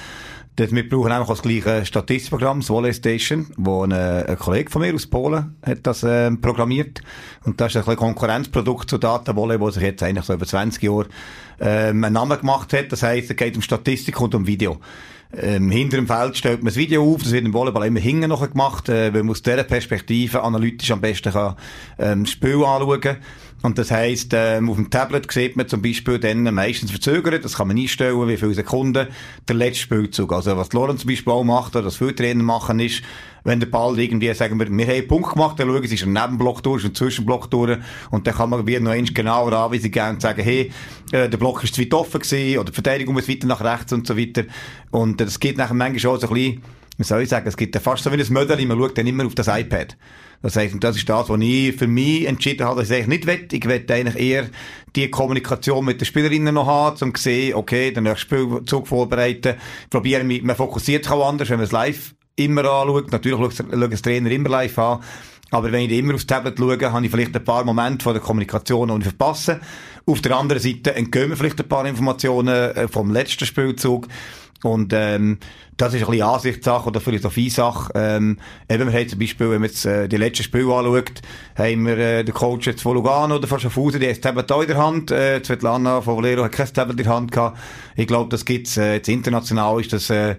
wir 0.58 0.88
brauchen 0.88 1.12
auch 1.12 1.28
das 1.28 1.42
gleiche 1.42 1.86
Statistikprogramm, 1.86 2.60
das 2.60 2.68
Volley 2.68 2.92
Station, 2.92 3.46
wo 3.56 3.84
ein, 3.84 3.92
ein 3.92 4.36
Kollege 4.36 4.70
von 4.70 4.82
mir 4.82 4.92
aus 4.92 5.06
Polen 5.06 5.56
hat 5.64 5.86
das 5.86 6.02
äh, 6.02 6.30
programmiert. 6.32 7.00
Und 7.44 7.60
das 7.60 7.76
ist 7.76 7.88
ein 7.88 7.96
Konkurrenzprodukt 7.96 8.90
zu 8.90 8.98
Datenvolley, 8.98 9.60
wo 9.60 9.70
sich 9.70 9.84
jetzt 9.84 10.02
eigentlich 10.02 10.24
so 10.24 10.34
über 10.34 10.46
20 10.46 10.82
Jahre 10.82 11.06
ähm, 11.60 12.02
einen 12.02 12.14
Namen 12.14 12.40
gemacht 12.40 12.72
hat. 12.72 12.90
Das 12.90 13.04
heisst, 13.04 13.30
es 13.30 13.36
geht 13.36 13.54
um 13.54 13.62
Statistik 13.62 14.20
und 14.20 14.34
um 14.34 14.46
Video. 14.46 14.80
Ähm, 15.36 15.70
hinter 15.70 15.98
dem 15.98 16.06
Feld 16.06 16.38
stellt 16.38 16.60
man 16.60 16.66
das 16.66 16.76
Video 16.76 17.04
auf, 17.04 17.22
das 17.22 17.32
wird 17.32 17.44
im 17.44 17.52
Volleyball 17.52 17.86
immer 17.86 18.00
hinten 18.00 18.30
noch 18.30 18.48
gemacht, 18.50 18.88
äh, 18.88 19.12
weil 19.12 19.22
man 19.22 19.32
aus 19.32 19.42
dieser 19.42 19.62
Perspektive 19.64 20.42
analytisch 20.42 20.90
am 20.90 21.02
besten 21.02 21.32
kann, 21.32 21.56
ähm, 21.98 22.24
das 22.24 22.32
Spiel 22.32 22.64
anschauen 22.64 23.00
kann. 23.00 23.16
Und 23.60 23.76
das 23.76 23.90
heisst, 23.90 24.32
ähm, 24.34 24.70
auf 24.70 24.76
dem 24.76 24.88
Tablet 24.88 25.30
sieht 25.30 25.56
man 25.56 25.68
zum 25.68 25.82
Beispiel 25.82 26.18
dann 26.18 26.42
meistens 26.54 26.92
verzögert, 26.92 27.44
das 27.44 27.56
kann 27.56 27.68
man 27.68 27.76
einstellen, 27.76 28.28
wie 28.28 28.36
viele 28.36 28.54
Sekunden 28.54 29.08
der 29.48 29.54
letzte 29.54 29.82
Spielzug. 29.82 30.32
Also 30.32 30.56
was 30.56 30.72
Lorenz 30.72 31.00
zum 31.00 31.10
Beispiel 31.10 31.32
auch 31.32 31.44
macht, 31.44 31.76
oder 31.76 31.86
was 31.86 31.96
viele 31.96 32.14
Trainer 32.14 32.44
machen, 32.44 32.80
ist, 32.80 33.02
wenn 33.48 33.60
der 33.60 33.66
Ball 33.66 33.98
irgendwie, 33.98 34.32
sagen 34.34 34.58
wir, 34.58 34.68
wir 34.70 34.86
haben 34.86 34.92
einen 34.92 35.08
Punkt 35.08 35.32
gemacht, 35.32 35.58
dann 35.58 35.68
schauen, 35.68 35.82
es 35.82 35.92
ist 35.92 36.04
ein 36.04 36.12
Nebenblock 36.12 36.62
durch, 36.62 36.84
ein 36.84 36.94
Zwischenblock 36.94 37.50
durch, 37.50 37.78
und 38.10 38.26
dann 38.26 38.34
kann 38.34 38.50
man 38.50 38.66
wieder 38.66 38.80
noch 38.80 38.90
eins 38.92 39.12
genauer 39.12 39.52
anweisen 39.52 39.90
geben 39.90 40.10
und 40.10 40.22
sagen, 40.22 40.42
hey, 40.42 40.70
äh, 41.12 41.28
der 41.28 41.38
Block 41.38 41.64
ist 41.64 41.74
zu 41.74 41.80
weit 41.80 41.94
offen 41.94 42.20
gewesen, 42.20 42.58
oder 42.58 42.70
die 42.70 42.74
Verteidigung 42.74 43.14
muss 43.14 43.28
weiter 43.28 43.46
nach 43.46 43.62
rechts 43.62 43.92
und 43.92 44.06
so 44.06 44.16
weiter. 44.16 44.44
Und 44.90 45.20
äh, 45.20 45.24
das 45.24 45.40
geht 45.40 45.56
nachher 45.56 45.74
manchmal 45.74 46.14
auch 46.14 46.20
so 46.20 46.28
ein 46.28 46.34
bisschen, 46.34 46.62
wie 46.98 47.04
soll 47.04 47.22
ich 47.22 47.28
sagen, 47.28 47.48
es 47.48 47.56
gibt 47.56 47.74
ja 47.74 47.80
fast 47.80 48.04
so 48.04 48.12
wie 48.12 48.20
ein 48.20 48.32
Mödel, 48.32 48.64
man 48.66 48.78
schaut 48.78 48.98
dann 48.98 49.06
immer 49.06 49.24
auf 49.24 49.34
das 49.34 49.48
iPad. 49.48 49.96
Das 50.42 50.54
heisst, 50.54 50.74
und 50.74 50.84
das 50.84 50.96
ist 50.96 51.08
das, 51.08 51.28
was 51.28 51.40
ich 51.40 51.74
für 51.74 51.88
mich 51.88 52.26
entschieden 52.26 52.64
habe, 52.64 52.80
dass 52.80 52.90
ich 52.90 52.96
eigentlich 52.96 53.24
nicht 53.24 53.26
will. 53.26 53.48
Ich 53.50 53.64
will 53.64 53.84
eigentlich 53.88 54.16
eher 54.16 54.46
die 54.94 55.10
Kommunikation 55.10 55.84
mit 55.84 56.00
den 56.00 56.04
Spielerinnen 56.04 56.54
noch 56.54 56.66
haben, 56.66 57.02
um 57.02 57.14
zu 57.14 57.22
sehen, 57.22 57.54
okay, 57.54 57.90
den 57.90 58.04
nächsten 58.04 58.20
Spielzug 58.20 58.86
vorbereiten. 58.86 59.54
Mich, 60.24 60.42
man 60.42 60.54
fokussiert 60.54 61.10
auch 61.10 61.28
anders, 61.28 61.50
wenn 61.50 61.56
man 61.56 61.64
es 61.64 61.72
live 61.72 62.14
immer 62.38 62.64
anschaut. 62.64 63.12
Natürlich 63.12 63.56
schaut 63.56 63.92
das 63.92 64.02
Trainer 64.02 64.30
immer 64.30 64.48
live 64.48 64.78
an. 64.78 65.00
Aber 65.50 65.72
wenn 65.72 65.90
ich 65.90 65.98
immer 65.98 66.14
aufs 66.14 66.26
Tablet 66.26 66.58
schaue, 66.58 66.92
habe 66.92 67.04
ich 67.04 67.10
vielleicht 67.10 67.34
ein 67.34 67.44
paar 67.44 67.64
Momente 67.64 68.02
von 68.02 68.12
der 68.12 68.22
Kommunikation, 68.22 68.94
ich 68.98 69.04
verpasse. 69.04 69.60
Auf 70.04 70.20
der 70.20 70.36
anderen 70.36 70.62
Seite 70.62 70.94
entgehen 70.94 71.30
mir 71.30 71.36
vielleicht 71.36 71.60
ein 71.60 71.68
paar 71.68 71.86
Informationen 71.86 72.48
äh, 72.48 72.88
vom 72.88 73.10
letzten 73.10 73.46
Spielzug. 73.46 74.08
Und 74.62 74.92
ähm, 74.92 75.38
das 75.76 75.94
ist 75.94 76.02
ein 76.02 76.10
bisschen 76.10 76.26
Ansichtssache 76.26 76.88
oder 76.88 77.00
Philosophie-Sache. 77.00 77.92
Ähm, 77.94 78.38
eben, 78.68 78.92
wir 78.92 78.98
haben 78.98 79.08
zum 79.08 79.20
Beispiel, 79.20 79.50
wenn 79.50 79.60
man 79.60 79.70
jetzt 79.70 79.86
äh, 79.86 80.08
die 80.08 80.16
letzten 80.16 80.42
Spiele 80.42 80.74
anschaut, 80.74 81.22
haben 81.56 81.86
wir 81.86 81.98
äh, 81.98 82.24
den 82.24 82.34
Coach 82.34 82.66
jetzt 82.66 82.82
von 82.82 82.94
Lugano 82.94 83.36
oder 83.36 83.46
von 83.46 83.60
Schaffhausen, 83.60 84.00
die 84.00 84.06
hat 84.06 84.16
das 84.16 84.20
Tablet 84.20 84.50
auch 84.50 84.62
in 84.62 84.68
der 84.68 84.78
Hand. 84.78 85.10
Äh, 85.12 85.40
Svetlana 85.42 86.00
von 86.00 86.16
Valero 86.16 86.42
hat 86.42 86.52
kein 86.52 86.72
Tablet 86.72 86.98
in 86.98 87.04
der 87.04 87.14
Hand 87.14 87.30
gehabt. 87.30 87.58
Ich 87.94 88.08
glaube, 88.08 88.30
das 88.30 88.44
gibt's 88.44 88.76
äh, 88.76 88.94
jetzt 88.94 89.08
international 89.08 89.80
ist 89.80 89.92
das, 89.92 90.10
äh, 90.10 90.34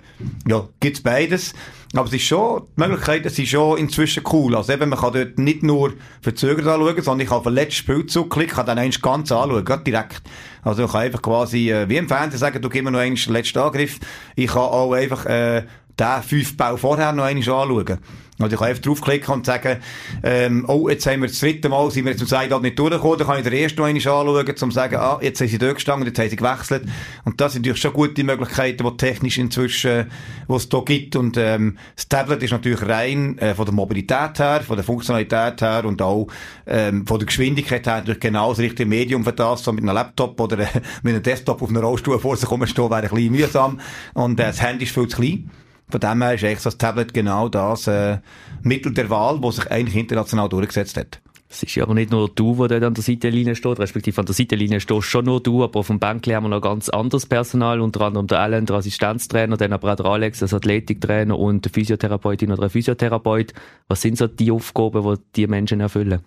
ja, 0.45 0.67
gibt's 0.81 1.01
beides. 1.01 1.53
Aber 1.93 2.05
es 2.05 2.13
ist 2.13 2.23
schon, 2.23 2.67
die 2.77 2.81
Möglichkeiten 2.81 3.29
sind 3.29 3.47
schon 3.47 3.77
inzwischen 3.79 4.23
cool. 4.31 4.55
Also 4.55 4.73
eben, 4.73 4.89
man 4.89 4.99
kann 4.99 5.13
dort 5.13 5.39
nicht 5.39 5.63
nur 5.63 5.93
verzögert 6.21 6.67
anschauen, 6.67 7.01
sondern 7.01 7.21
ich 7.21 7.29
kann 7.29 7.39
auf 7.39 7.43
den 7.43 7.53
letzten 7.53 7.73
Spielzug 7.73 8.29
klicken, 8.29 8.55
kann 8.55 8.67
dann 8.67 8.77
eigentlich 8.77 9.01
ganz 9.01 9.31
anschauen, 9.31 9.65
direkt. 9.85 10.21
Also 10.63 10.85
ich 10.85 10.91
kann 10.91 11.01
einfach 11.01 11.21
quasi, 11.21 11.71
äh, 11.71 11.87
wie 11.89 11.97
im 11.97 12.07
Fernsehen 12.07 12.39
sagen, 12.39 12.61
du 12.61 12.69
gib 12.69 12.83
mir 12.83 12.91
noch 12.91 12.99
einen 12.99 13.15
letzten 13.15 13.59
Angriff. 13.59 13.99
Ich 14.35 14.47
kann 14.47 14.61
auch 14.61 14.93
einfach, 14.93 15.25
äh, 15.25 15.63
den 15.99 16.23
fünf 16.23 16.55
Bau 16.57 16.77
vorher 16.77 17.11
noch 17.11 17.25
einmal 17.25 17.37
anschauen. 17.37 17.99
Also 18.39 18.53
ich 18.53 18.59
kann 18.59 18.69
einfach 18.69 18.81
draufklicken 18.81 19.33
und 19.33 19.45
sagen, 19.45 19.79
ähm, 20.23 20.63
oh, 20.69 20.87
jetzt 20.87 21.05
haben 21.05 21.21
wir 21.21 21.27
das 21.27 21.39
dritte 21.41 21.67
Mal, 21.67 21.91
sind 21.91 22.05
wir 22.05 22.11
jetzt 22.11 22.19
zum 22.19 22.27
Zweiten 22.29 22.61
nicht 22.61 22.79
durchgekommen, 22.79 23.17
dann 23.17 23.27
kann 23.27 23.37
ich 23.39 23.43
den 23.43 23.51
ersten 23.51 23.81
noch 23.81 23.85
einmal 23.85 23.99
anschauen, 23.99 24.47
um 24.47 24.55
zu 24.55 24.71
sagen, 24.71 24.95
ah, 24.95 25.19
jetzt 25.21 25.39
sind 25.39 25.49
sie 25.49 25.57
dort 25.57 25.75
gestanden, 25.75 26.07
jetzt 26.07 26.17
haben 26.19 26.29
sie 26.29 26.35
gewechselt. 26.37 26.83
Und 27.25 27.41
das 27.41 27.51
sind 27.51 27.63
natürlich 27.63 27.81
schon 27.81 27.91
gute 27.91 28.23
Möglichkeiten, 28.23 28.85
die 28.85 28.97
technisch 28.97 29.37
inzwischen, 29.37 30.09
die 30.47 30.53
es 30.53 30.69
hier 30.71 30.85
gibt. 30.85 31.17
Und 31.17 31.35
ähm, 31.35 31.77
das 31.97 32.07
Tablet 32.07 32.41
ist 32.41 32.51
natürlich 32.51 32.81
rein 32.81 33.37
äh, 33.39 33.53
von 33.55 33.65
der 33.65 33.73
Mobilität 33.73 34.39
her, 34.39 34.61
von 34.65 34.77
der 34.77 34.85
Funktionalität 34.85 35.61
her 35.61 35.83
und 35.83 36.01
auch 36.01 36.27
ähm, 36.65 37.05
von 37.05 37.19
der 37.19 37.25
Geschwindigkeit 37.25 37.85
her 37.85 37.97
natürlich 37.97 38.21
genau 38.21 38.51
das 38.51 38.59
richtige 38.59 38.87
Medium 38.87 39.25
für 39.25 39.33
das, 39.33 39.65
so 39.65 39.73
mit 39.73 39.83
einem 39.83 39.95
Laptop 39.95 40.37
oder 40.53 40.63
äh, 40.63 40.81
mit 41.03 41.13
einem 41.13 41.23
Desktop 41.23 41.61
auf 41.61 41.69
einer 41.69 41.81
Rollstuhl 41.81 42.19
vor 42.19 42.35
sich 42.35 42.49
rumstehen, 42.49 42.89
wäre 42.89 43.03
ein 43.03 43.09
bisschen 43.09 43.31
mühsam. 43.31 43.79
Und 44.13 44.39
äh, 44.39 44.43
das 44.43 44.61
Handy 44.61 44.85
ist 44.85 44.93
viel 44.93 45.07
zu 45.07 45.17
klein. 45.17 45.49
Von 45.89 45.99
dem 45.99 46.21
her 46.21 46.35
ist 46.35 46.43
eigentlich 46.43 46.61
das 46.61 46.77
Tablet 46.77 47.13
genau 47.13 47.49
das 47.49 47.87
äh, 47.87 48.19
Mittel 48.61 48.93
der 48.93 49.09
Wahl, 49.09 49.39
das 49.41 49.55
sich 49.55 49.71
eigentlich 49.71 49.95
international 49.95 50.47
durchgesetzt 50.47 50.97
hat. 50.97 51.19
Es 51.51 51.63
ist 51.63 51.73
ja 51.73 51.83
aber 51.83 51.95
nicht 51.95 52.11
nur 52.11 52.29
du, 52.29 52.67
der 52.67 52.83
an 52.83 52.93
der 52.93 53.03
Seitenlinie 53.03 53.55
steht, 53.55 53.79
respektive 53.79 54.19
an 54.19 54.27
der 54.27 54.35
Seitenlinie 54.35 54.79
stehst 54.79 55.05
schon 55.05 55.25
nur 55.25 55.41
du, 55.41 55.63
aber 55.63 55.79
auf 55.79 55.87
dem 55.87 55.97
Bänkli 55.97 56.33
haben 56.33 56.43
wir 56.43 56.49
noch 56.49 56.61
ganz 56.61 56.89
anderes 56.89 57.25
Personal, 57.25 57.81
unter 57.81 58.01
anderem 58.01 58.27
der 58.27 58.39
Alan, 58.39 58.67
der 58.67 58.75
Assistenztrainer, 58.75 59.57
dann 59.57 59.73
aber 59.73 59.91
auch 59.91 59.95
der 59.95 60.05
Alex, 60.05 60.39
der 60.39 60.53
Athletiktrainer 60.53 61.37
und 61.37 61.65
der 61.65 61.71
Physiotherapeutin 61.71 62.51
oder 62.51 62.61
der 62.61 62.69
Physiotherapeut. 62.69 63.53
Was 63.87 64.01
sind 64.01 64.19
so 64.19 64.27
die 64.27 64.51
Aufgaben, 64.51 65.03
die 65.03 65.21
die 65.35 65.47
Menschen 65.47 65.79
erfüllen? 65.79 66.19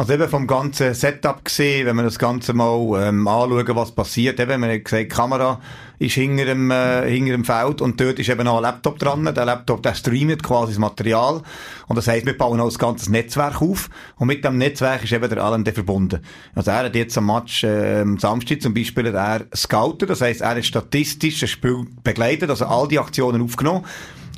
Also 0.00 0.14
eben 0.14 0.30
vom 0.30 0.46
ganzen 0.46 0.94
Setup 0.94 1.44
gesehen, 1.44 1.84
wenn 1.84 1.96
wir 1.96 2.04
das 2.04 2.18
Ganze 2.18 2.54
mal 2.54 3.06
ähm, 3.06 3.28
anschauen, 3.28 3.76
was 3.76 3.92
passiert, 3.92 4.40
eben, 4.40 4.62
wir 4.62 4.68
haben 4.70 4.82
gesagt, 4.82 5.02
die 5.02 5.08
Kamera 5.08 5.60
ist 5.98 6.14
hinter 6.14 6.46
dem, 6.46 6.70
äh, 6.70 7.06
hinter 7.06 7.32
dem 7.32 7.44
Feld 7.44 7.82
und 7.82 8.00
dort 8.00 8.18
ist 8.18 8.30
eben 8.30 8.44
noch 8.44 8.56
ein 8.56 8.62
Laptop 8.62 8.98
dran. 8.98 9.26
Der 9.26 9.44
Laptop, 9.44 9.82
der 9.82 9.92
streamt 9.92 10.42
quasi 10.42 10.72
das 10.72 10.78
Material. 10.78 11.42
Und 11.86 11.96
das 11.96 12.08
heisst, 12.08 12.24
wir 12.24 12.38
bauen 12.38 12.60
auch 12.60 12.64
das 12.64 12.78
ganze 12.78 13.12
Netzwerk 13.12 13.60
auf. 13.60 13.90
Und 14.16 14.28
mit 14.28 14.42
dem 14.42 14.56
Netzwerk 14.56 15.04
ist 15.04 15.12
eben 15.12 15.28
der 15.28 15.44
Alan 15.44 15.66
verbunden. 15.66 16.20
Also 16.54 16.70
er 16.70 16.84
hat 16.84 16.94
jetzt 16.94 17.18
am 17.18 17.26
Match 17.26 17.62
äh, 17.64 18.00
am 18.00 18.18
Samstag 18.18 18.62
zum 18.62 18.72
Beispiel 18.72 19.04
er 19.08 19.44
scoutet, 19.54 20.08
das 20.08 20.22
heisst, 20.22 20.40
er 20.40 20.56
hat 20.56 20.64
statistisch 20.64 21.40
das 21.40 21.50
Spiel 21.50 21.84
begleitet, 22.02 22.48
also 22.48 22.64
all 22.64 22.88
die 22.88 22.98
Aktionen 22.98 23.42
aufgenommen 23.42 23.84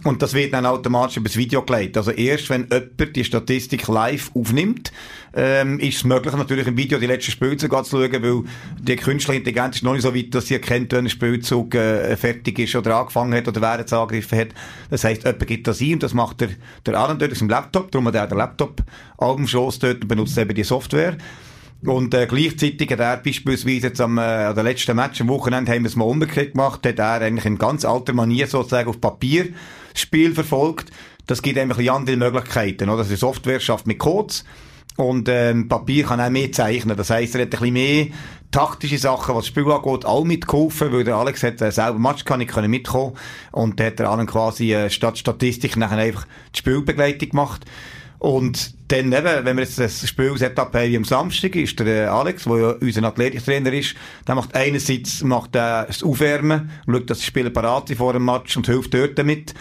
und 0.05 0.23
das 0.23 0.35
wird 0.35 0.53
dann 0.53 0.67
automatisch 0.67 1.17
über 1.17 1.29
das 1.29 1.37
Video 1.37 1.63
geleitet. 1.63 1.97
Also 1.97 2.11
erst 2.11 2.51
wenn 2.51 2.69
jemand 2.71 3.17
die 3.17 3.25
Statistik 3.25 3.87
live 3.89 4.31
aufnimmt, 4.35 4.93
ähm, 5.35 5.79
ist 5.79 5.99
es 5.99 6.05
möglich, 6.05 6.35
natürlich 6.35 6.67
im 6.67 6.77
Video 6.77 6.99
die 6.99 7.07
letzten 7.07 7.31
Spielzüge 7.31 7.83
zu 7.83 7.97
schauen, 7.97 8.23
weil 8.23 8.43
die 8.81 8.97
künstliche 8.97 9.39
Intelligenz 9.39 9.77
ist 9.77 9.83
noch 9.83 9.93
nicht 9.93 10.03
so 10.03 10.15
weit, 10.15 10.35
dass 10.35 10.47
sie 10.47 10.55
erkennt, 10.55 10.93
wenn 10.93 11.07
ein 11.07 11.11
Spielzug 11.11 11.75
äh, 11.75 12.17
fertig 12.17 12.59
ist 12.59 12.75
oder 12.75 12.97
angefangen 12.97 13.35
hat 13.35 13.49
oder 13.49 13.61
wer 13.61 13.79
jetzt 13.79 13.93
angegriffen 13.93 14.39
hat. 14.39 14.49
Das 14.91 15.05
heisst, 15.05 15.25
jemand 15.25 15.47
gibt 15.47 15.67
das 15.67 15.81
ein 15.81 15.95
und 15.95 16.03
das 16.03 16.15
macht 16.15 16.41
der, 16.41 16.51
der 16.85 16.99
Alan 16.99 17.19
dort 17.19 17.33
aus 17.33 17.39
dem 17.39 17.49
Laptop, 17.49 17.91
darum 17.91 18.07
hat 18.09 18.15
er 18.15 18.27
den 18.27 18.39
Laptop 18.39 18.83
auf 19.17 19.37
dem 19.37 19.47
Schoss 19.47 19.79
dort 19.79 20.03
und 20.03 20.09
benutzt 20.09 20.37
eben 20.37 20.55
die 20.55 20.65
Software. 20.65 21.17
Und 21.85 22.15
äh, 22.15 22.27
gleichzeitig 22.27 22.91
hat 22.93 23.01
er 23.01 23.17
beispielsweise 23.17 23.89
jetzt 23.89 24.01
am, 24.01 24.19
äh, 24.19 24.21
an 24.21 24.55
der 24.55 24.65
letzten 24.65 24.95
Match 24.95 25.21
am 25.21 25.29
Wochenende 25.29 25.73
haben 25.73 25.83
wir 25.83 25.89
es 25.89 25.97
mal 25.97 26.05
umgekehrt 26.05 26.53
gemacht, 26.53 26.87
hat 26.87 26.99
er 26.99 27.21
eigentlich 27.21 27.45
in 27.45 27.59
ganz 27.59 27.85
alter 27.85 28.13
Manier 28.13 28.47
sozusagen 28.47 28.89
auf 28.89 29.01
Papier 29.01 29.49
Spiel 29.95 30.33
verfolgt. 30.35 30.91
Das 31.27 31.43
gibt 31.43 31.59
einfach 31.59 31.79
andere 31.79 32.17
Möglichkeiten. 32.17 32.89
Oder? 32.89 33.03
Also 33.03 33.17
Software 33.17 33.61
schafft 33.61 33.87
mit 33.87 33.99
Codes 33.99 34.45
und 34.97 35.29
ähm, 35.29 35.69
Papier 35.69 36.05
kann 36.05 36.21
auch 36.21 36.31
mehr 36.31 36.53
zeichnen. 36.53 36.97
Das 36.97 37.11
heisst, 37.11 37.35
er 37.35 37.43
hat 37.43 37.49
ein 37.49 37.51
bisschen 37.51 37.73
mehr 37.73 38.07
taktische 38.53 38.99
Sachen, 38.99 39.35
was 39.35 39.45
das 39.45 39.49
Spiel 39.49 39.71
angeht, 39.71 40.05
auch 40.05 40.25
mitgeholfen, 40.25 40.93
weil 40.93 41.05
der 41.05 41.17
Alex 41.17 41.43
hat 41.43 41.61
äh, 41.63 41.73
selber 41.73 41.99
Match 41.99 42.25
kann 42.25 42.41
ich 42.41 42.55
mitkommen 42.69 43.15
und 43.51 43.81
da 43.81 43.87
hat 43.87 44.01
allen 44.01 44.27
quasi 44.27 44.75
äh, 44.75 44.91
statt 44.91 45.19
Statistik 45.19 45.77
nachher 45.77 45.99
einfach 45.99 46.27
die 46.55 46.59
Spielbegleitung 46.59 47.31
gemacht. 47.31 47.65
Und 48.19 48.75
dann 48.93 49.13
eben, 49.13 49.45
wenn 49.45 49.57
wir 49.57 49.65
jetzt 49.65 49.79
das 49.79 50.07
Spiel-Setup 50.07 50.75
haben 50.75 50.91
wie 50.91 50.97
am 50.97 51.05
Samstag, 51.05 51.57
ist 51.57 51.81
der 51.81 51.87
äh, 51.87 52.07
Alex, 52.09 52.45
der 52.45 52.57
ja 52.59 52.71
unser 52.73 53.05
Athletiktrainer 53.05 53.73
ist, 53.73 53.95
der 54.29 54.35
macht 54.35 54.55
einerseits 54.55 55.23
macht, 55.23 55.57
äh, 55.57 55.87
das 55.87 56.03
Aufwärmen, 56.03 56.71
schaut, 56.87 57.09
dass 57.09 57.21
die 57.21 57.25
Spieler 57.25 57.51
parat 57.51 57.89
sind 57.89 57.97
vor 57.97 58.13
dem 58.13 58.27
Match 58.27 58.55
und 58.57 58.67
hilft 58.67 58.93
dort 58.93 59.19
damit 59.19 59.55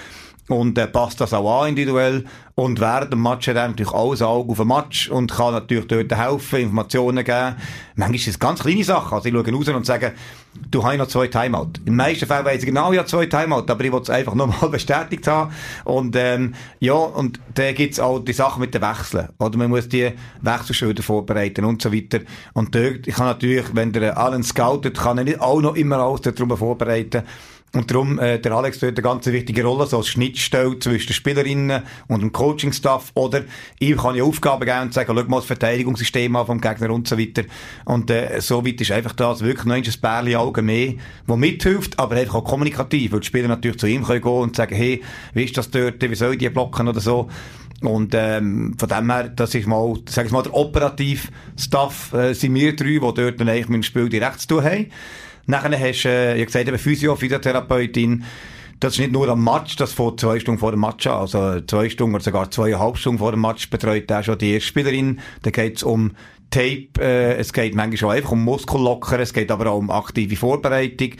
und 0.47 0.77
äh, 0.77 0.87
passt 0.87 1.21
das 1.21 1.33
auch 1.33 1.63
an 1.63 1.69
individuell. 1.69 2.25
Und 2.55 2.79
während 2.79 3.13
dem 3.13 3.23
Match 3.23 3.47
hat 3.47 3.55
er 3.55 3.67
natürlich 3.67 3.93
alles 3.93 4.21
Auge 4.21 4.51
auf 4.51 4.57
den 4.57 4.67
Match 4.67 5.09
und 5.09 5.31
kann 5.31 5.53
natürlich 5.53 5.87
dort 5.87 6.15
helfen, 6.15 6.59
Informationen 6.59 7.23
geben. 7.23 7.55
Manchmal 7.95 8.15
ist 8.15 8.27
es 8.27 8.39
ganz 8.39 8.61
kleine 8.61 8.83
Sachen. 8.83 9.13
Also 9.15 9.29
ich 9.29 9.33
schaue 9.33 9.51
raus 9.51 9.67
und 9.69 9.85
sage, 9.85 10.13
du 10.69 10.83
hast 10.83 10.97
noch 10.97 11.07
zwei 11.07 11.27
Timeout. 11.27 11.71
In 11.79 11.85
den 11.85 11.95
meisten 11.95 12.25
Fällen 12.25 12.45
weiss 12.45 12.59
ich 12.59 12.65
genau, 12.65 12.93
habe 12.93 13.05
zwei 13.05 13.25
Timeout, 13.25 13.65
aber 13.67 13.83
ich 13.83 13.91
will 13.91 14.01
es 14.01 14.09
einfach 14.09 14.35
nochmal 14.35 14.69
bestätigt 14.71 15.25
haben. 15.27 15.53
Und 15.85 16.15
ähm, 16.17 16.53
ja, 16.79 16.93
und 16.93 17.39
da 17.55 17.71
gibt's 17.71 17.99
auch 17.99 18.19
die 18.19 18.33
Sachen 18.33 18.61
mit 18.61 18.73
den 18.73 18.81
Wechseln. 18.81 19.29
Oder 19.39 19.57
man 19.57 19.69
muss 19.69 19.87
die 19.87 20.11
Wechselschilder 20.41 21.01
vorbereiten 21.01 21.65
und 21.65 21.81
so 21.81 21.93
weiter. 21.93 22.19
Und 22.53 22.75
dort, 22.75 23.07
ich 23.07 23.15
kann 23.15 23.27
natürlich, 23.27 23.73
wenn 23.73 23.93
der 23.93 24.17
allen 24.17 24.43
scoutet, 24.43 24.97
kann 24.97 25.17
er 25.17 25.23
nicht 25.23 25.39
auch 25.39 25.61
noch 25.61 25.75
immer 25.75 25.99
alles 25.99 26.21
darum 26.21 26.55
vorbereiten. 26.55 27.23
Und 27.73 27.89
darum, 27.89 28.19
äh, 28.19 28.37
der 28.37 28.51
Alex 28.51 28.79
dort 28.79 28.97
eine 28.97 29.01
ganz 29.01 29.25
wichtige 29.27 29.63
Rolle, 29.63 29.85
so 29.87 29.97
als 29.97 30.09
Schnittstelle 30.09 30.77
zwischen 30.79 31.07
den 31.07 31.13
Spielerinnen 31.13 31.83
und 32.07 32.21
dem 32.21 32.33
Coaching-Staff. 32.33 33.11
Oder 33.13 33.43
ich 33.79 33.95
kann 33.95 34.15
ja 34.15 34.25
Aufgaben 34.25 34.65
geben 34.65 34.81
und 34.81 34.93
sagen, 34.93 35.13
schau 35.15 35.23
mal 35.23 35.37
das 35.37 35.45
Verteidigungssystem 35.45 36.35
an 36.35 36.45
vom 36.45 36.59
Gegner 36.59 36.89
und 36.89 37.07
so 37.07 37.17
weiter. 37.17 37.43
Und 37.85 38.09
äh, 38.11 38.41
so 38.41 38.65
weit 38.65 38.81
ist 38.81 38.91
einfach 38.91 39.13
das 39.13 39.41
wirklich 39.41 39.65
noch 39.65 39.75
ein 39.75 40.01
Bärli 40.01 40.35
Augen 40.35 40.65
mehr, 40.65 40.95
das 41.27 41.37
mithilft, 41.37 41.97
aber 41.97 42.15
einfach 42.15 42.35
auch 42.35 42.43
kommunikativ, 42.43 43.13
weil 43.13 43.21
die 43.21 43.27
Spieler 43.27 43.47
natürlich 43.47 43.79
zu 43.79 43.87
ihm 43.87 44.03
können 44.03 44.21
gehen 44.21 44.31
und 44.31 44.55
sagen, 44.55 44.75
hey, 44.75 45.01
wie 45.33 45.43
ist 45.45 45.57
das 45.57 45.71
dort, 45.71 46.01
wie 46.01 46.15
soll 46.15 46.33
ich 46.33 46.39
die 46.39 46.49
blocken 46.49 46.89
oder 46.89 46.99
so. 46.99 47.29
Und 47.81 48.13
ähm, 48.13 48.75
von 48.77 48.89
dem 48.89 49.11
her, 49.11 49.29
das 49.29 49.55
ist 49.55 49.65
mal, 49.65 49.95
sag 50.07 50.27
ich 50.27 50.31
mal, 50.31 50.43
der 50.43 50.53
operativ 50.53 51.31
Staff 51.57 52.13
äh, 52.13 52.33
sind 52.33 52.53
wir 52.53 52.75
drei, 52.75 52.85
die 52.85 52.99
dort 52.99 53.39
dann 53.39 53.49
eigentlich 53.49 53.69
mit 53.69 53.77
dem 53.77 53.83
Spiel 53.83 54.07
direkt 54.07 54.41
zu 54.41 54.47
tun 54.47 54.63
haben. 54.63 54.91
Nachher 55.45 55.79
hast 55.79 56.03
du, 56.03 56.09
äh, 56.09 56.39
ich 56.39 56.45
gesagt, 56.45 56.67
eben 56.67 56.77
Physio, 56.77 57.15
Physiotherapeutin. 57.15 58.23
Das 58.79 58.93
ist 58.93 58.99
nicht 58.99 59.11
nur 59.11 59.29
am 59.29 59.43
Match, 59.43 59.75
das 59.75 59.93
vor 59.93 60.17
zwei 60.17 60.39
Stunden 60.39 60.59
vor 60.59 60.71
dem 60.71 60.81
Match 60.81 61.05
an. 61.05 61.19
Also 61.19 61.61
zwei 61.61 61.87
Stunden 61.89 62.15
oder 62.15 62.23
sogar 62.23 62.49
zweieinhalb 62.49 62.97
Stunden 62.97 63.19
vor 63.19 63.31
dem 63.31 63.41
Match 63.41 63.69
betreut 63.69 64.11
auch 64.11 64.23
schon 64.23 64.37
die 64.39 64.53
erste 64.53 64.67
Spielerin. 64.67 65.19
Da 65.43 65.51
geht 65.51 65.77
es 65.77 65.83
um 65.83 66.13
Tape, 66.49 66.89
äh, 66.99 67.35
es 67.35 67.53
geht 67.53 67.75
manchmal 67.75 68.11
auch 68.11 68.15
einfach 68.17 68.31
um 68.31 68.43
Muskellocker, 68.43 69.19
es 69.19 69.33
geht 69.33 69.51
aber 69.51 69.71
auch 69.71 69.77
um 69.77 69.91
aktive 69.91 70.35
Vorbereitung. 70.35 71.11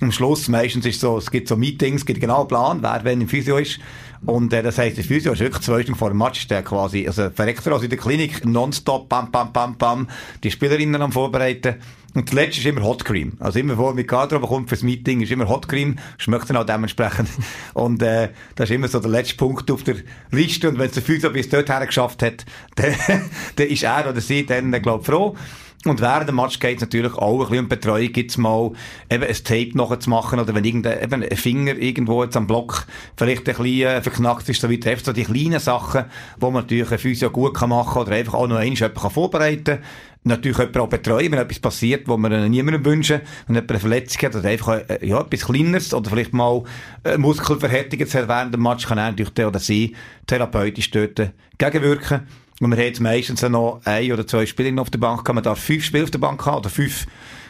Am 0.00 0.12
Schluss 0.12 0.48
meistens 0.48 0.86
ist 0.86 1.00
so, 1.00 1.18
es 1.18 1.30
gibt 1.30 1.48
so 1.48 1.56
Meetings, 1.56 2.02
es 2.02 2.06
gibt 2.06 2.20
genau 2.20 2.40
einen 2.40 2.48
Plan, 2.48 2.78
wer 2.82 3.04
wenn 3.04 3.20
im 3.20 3.28
Physio 3.28 3.58
ist. 3.58 3.78
Und 4.26 4.52
äh, 4.52 4.62
das 4.62 4.78
heisst, 4.78 4.96
der 4.96 5.04
Physio 5.04 5.32
ist 5.32 5.40
wirklich 5.40 5.62
zwei 5.62 5.82
Stunden 5.82 5.98
vor 5.98 6.08
dem 6.08 6.18
Match, 6.18 6.48
der 6.48 6.62
quasi, 6.62 7.06
also 7.06 7.30
verreckt 7.30 7.66
also 7.66 7.84
in 7.84 7.90
der 7.90 7.98
Klinik, 7.98 8.44
nonstop, 8.44 9.08
bam, 9.08 9.30
bam, 9.30 9.52
bam, 9.52 9.76
bam, 9.76 10.08
die 10.42 10.50
Spielerinnen 10.50 11.00
am 11.02 11.12
Vorbereiten. 11.12 11.76
Und 12.14 12.28
das 12.28 12.34
letzte 12.34 12.60
ist 12.60 12.66
immer 12.66 12.82
Hot 12.82 13.04
Cream. 13.04 13.32
Also 13.40 13.58
immer 13.58 13.74
vor 13.74 13.92
mit 13.92 14.06
Kader 14.06 14.38
kommt 14.38 14.68
fürs 14.68 14.82
Meeting, 14.82 15.20
ist 15.20 15.32
immer 15.32 15.48
Hot 15.48 15.68
Cream, 15.68 15.96
schmeckt 16.16 16.48
dann 16.48 16.56
auch 16.56 16.64
dementsprechend. 16.64 17.28
Und 17.74 18.02
äh, 18.02 18.30
das 18.54 18.70
ist 18.70 18.76
immer 18.76 18.86
so 18.86 19.00
der 19.00 19.10
letzte 19.10 19.34
Punkt 19.36 19.68
auf 19.70 19.82
der 19.82 19.96
Liste. 20.30 20.68
Und 20.68 20.78
wenn 20.78 20.86
es 20.86 20.92
der 20.92 21.02
Physio 21.02 21.30
bis 21.30 21.48
dorthin 21.48 21.84
geschafft 21.86 22.22
hat, 22.22 22.46
dann, 22.76 22.94
dann 23.56 23.66
ist 23.66 23.82
er 23.82 24.08
oder 24.08 24.20
sie 24.20 24.46
dann, 24.46 24.70
glaube 24.80 25.00
ich, 25.00 25.06
froh. 25.06 25.36
Und 25.84 26.00
während 26.00 26.28
dem 26.28 26.36
Match 26.36 26.58
geht 26.58 26.76
es 26.76 26.80
natürlich 26.80 27.14
auch 27.14 27.40
ein 27.40 27.48
bisschen 27.48 27.64
um 27.64 27.68
Betreuung. 27.68 28.12
Gibt's 28.12 28.38
mal 28.38 28.72
eben 29.10 29.24
ein 29.24 29.44
Tape 29.44 29.70
noch 29.74 29.96
zu 29.98 30.10
machen 30.10 30.40
oder 30.40 30.54
wenn 30.54 30.64
irgendein 30.64 31.02
eben 31.02 31.22
ein 31.22 31.36
Finger 31.36 31.76
irgendwo 31.76 32.24
jetzt 32.24 32.36
am 32.36 32.46
Block 32.46 32.86
vielleicht 33.16 33.48
ein 33.48 33.56
bisschen 33.56 33.88
äh, 33.88 34.02
verknackt 34.02 34.48
ist, 34.48 34.60
so 34.60 34.70
wie 34.70 34.80
so 35.02 35.12
die 35.12 35.24
kleinen 35.24 35.60
Sachen, 35.60 36.04
wo 36.38 36.50
man 36.50 36.62
natürlich 36.62 36.90
ein 36.90 36.98
Physio 36.98 37.30
gut 37.30 37.54
kann 37.54 37.68
machen 37.68 38.00
oder 38.00 38.12
einfach 38.12 38.34
auch 38.34 38.46
noch 38.46 38.56
einmal 38.56 38.78
jemanden 38.78 39.10
vorbereiten 39.10 39.64
kann 39.64 39.78
natürlich 40.24 40.58
jemanden 40.58 40.80
auch 40.80 40.88
betreuen, 40.88 41.32
wenn 41.32 41.38
etwas 41.38 41.58
passiert, 41.58 42.08
wo 42.08 42.16
man 42.16 42.50
niemandem 42.50 42.84
wünschen, 42.84 43.20
wenn 43.46 43.56
jemand 43.56 43.70
eine 43.70 43.80
Verletzung 43.80 44.22
hat 44.22 44.36
oder 44.36 44.48
einfach 44.48 44.78
äh, 44.88 45.06
ja, 45.06 45.20
etwas 45.20 45.44
Kleineres 45.44 45.94
oder 45.94 46.10
vielleicht 46.10 46.32
mal 46.32 46.64
äh, 47.04 47.18
Muskelverhärtung 47.18 48.00
während 48.00 48.54
dem 48.54 48.62
Match, 48.62 48.86
kann 48.86 48.98
er 48.98 49.10
natürlich 49.10 49.34
der 49.34 49.48
oder 49.48 49.58
sie 49.58 49.94
therapeutisch 50.26 50.90
dort 50.90 51.30
gegenwirken. 51.58 52.26
Und 52.64 52.72
haben 52.72 52.80
jetzt 52.80 53.00
meistens 53.00 53.42
noch 53.42 53.82
ein 53.84 54.10
oder 54.10 54.26
zwei 54.26 54.46
Spieler 54.46 54.80
auf 54.80 54.88
der 54.88 54.98
Bank 54.98 55.22
gehabt. 55.22 55.34
Man 55.34 55.44
darf 55.44 55.58
fünf 55.58 55.84
Spieler 55.84 56.04
auf 56.04 56.10
der 56.10 56.18
Bank 56.18 56.46
haben 56.46 56.56
oder 56.60 56.70
fünf 56.70 57.06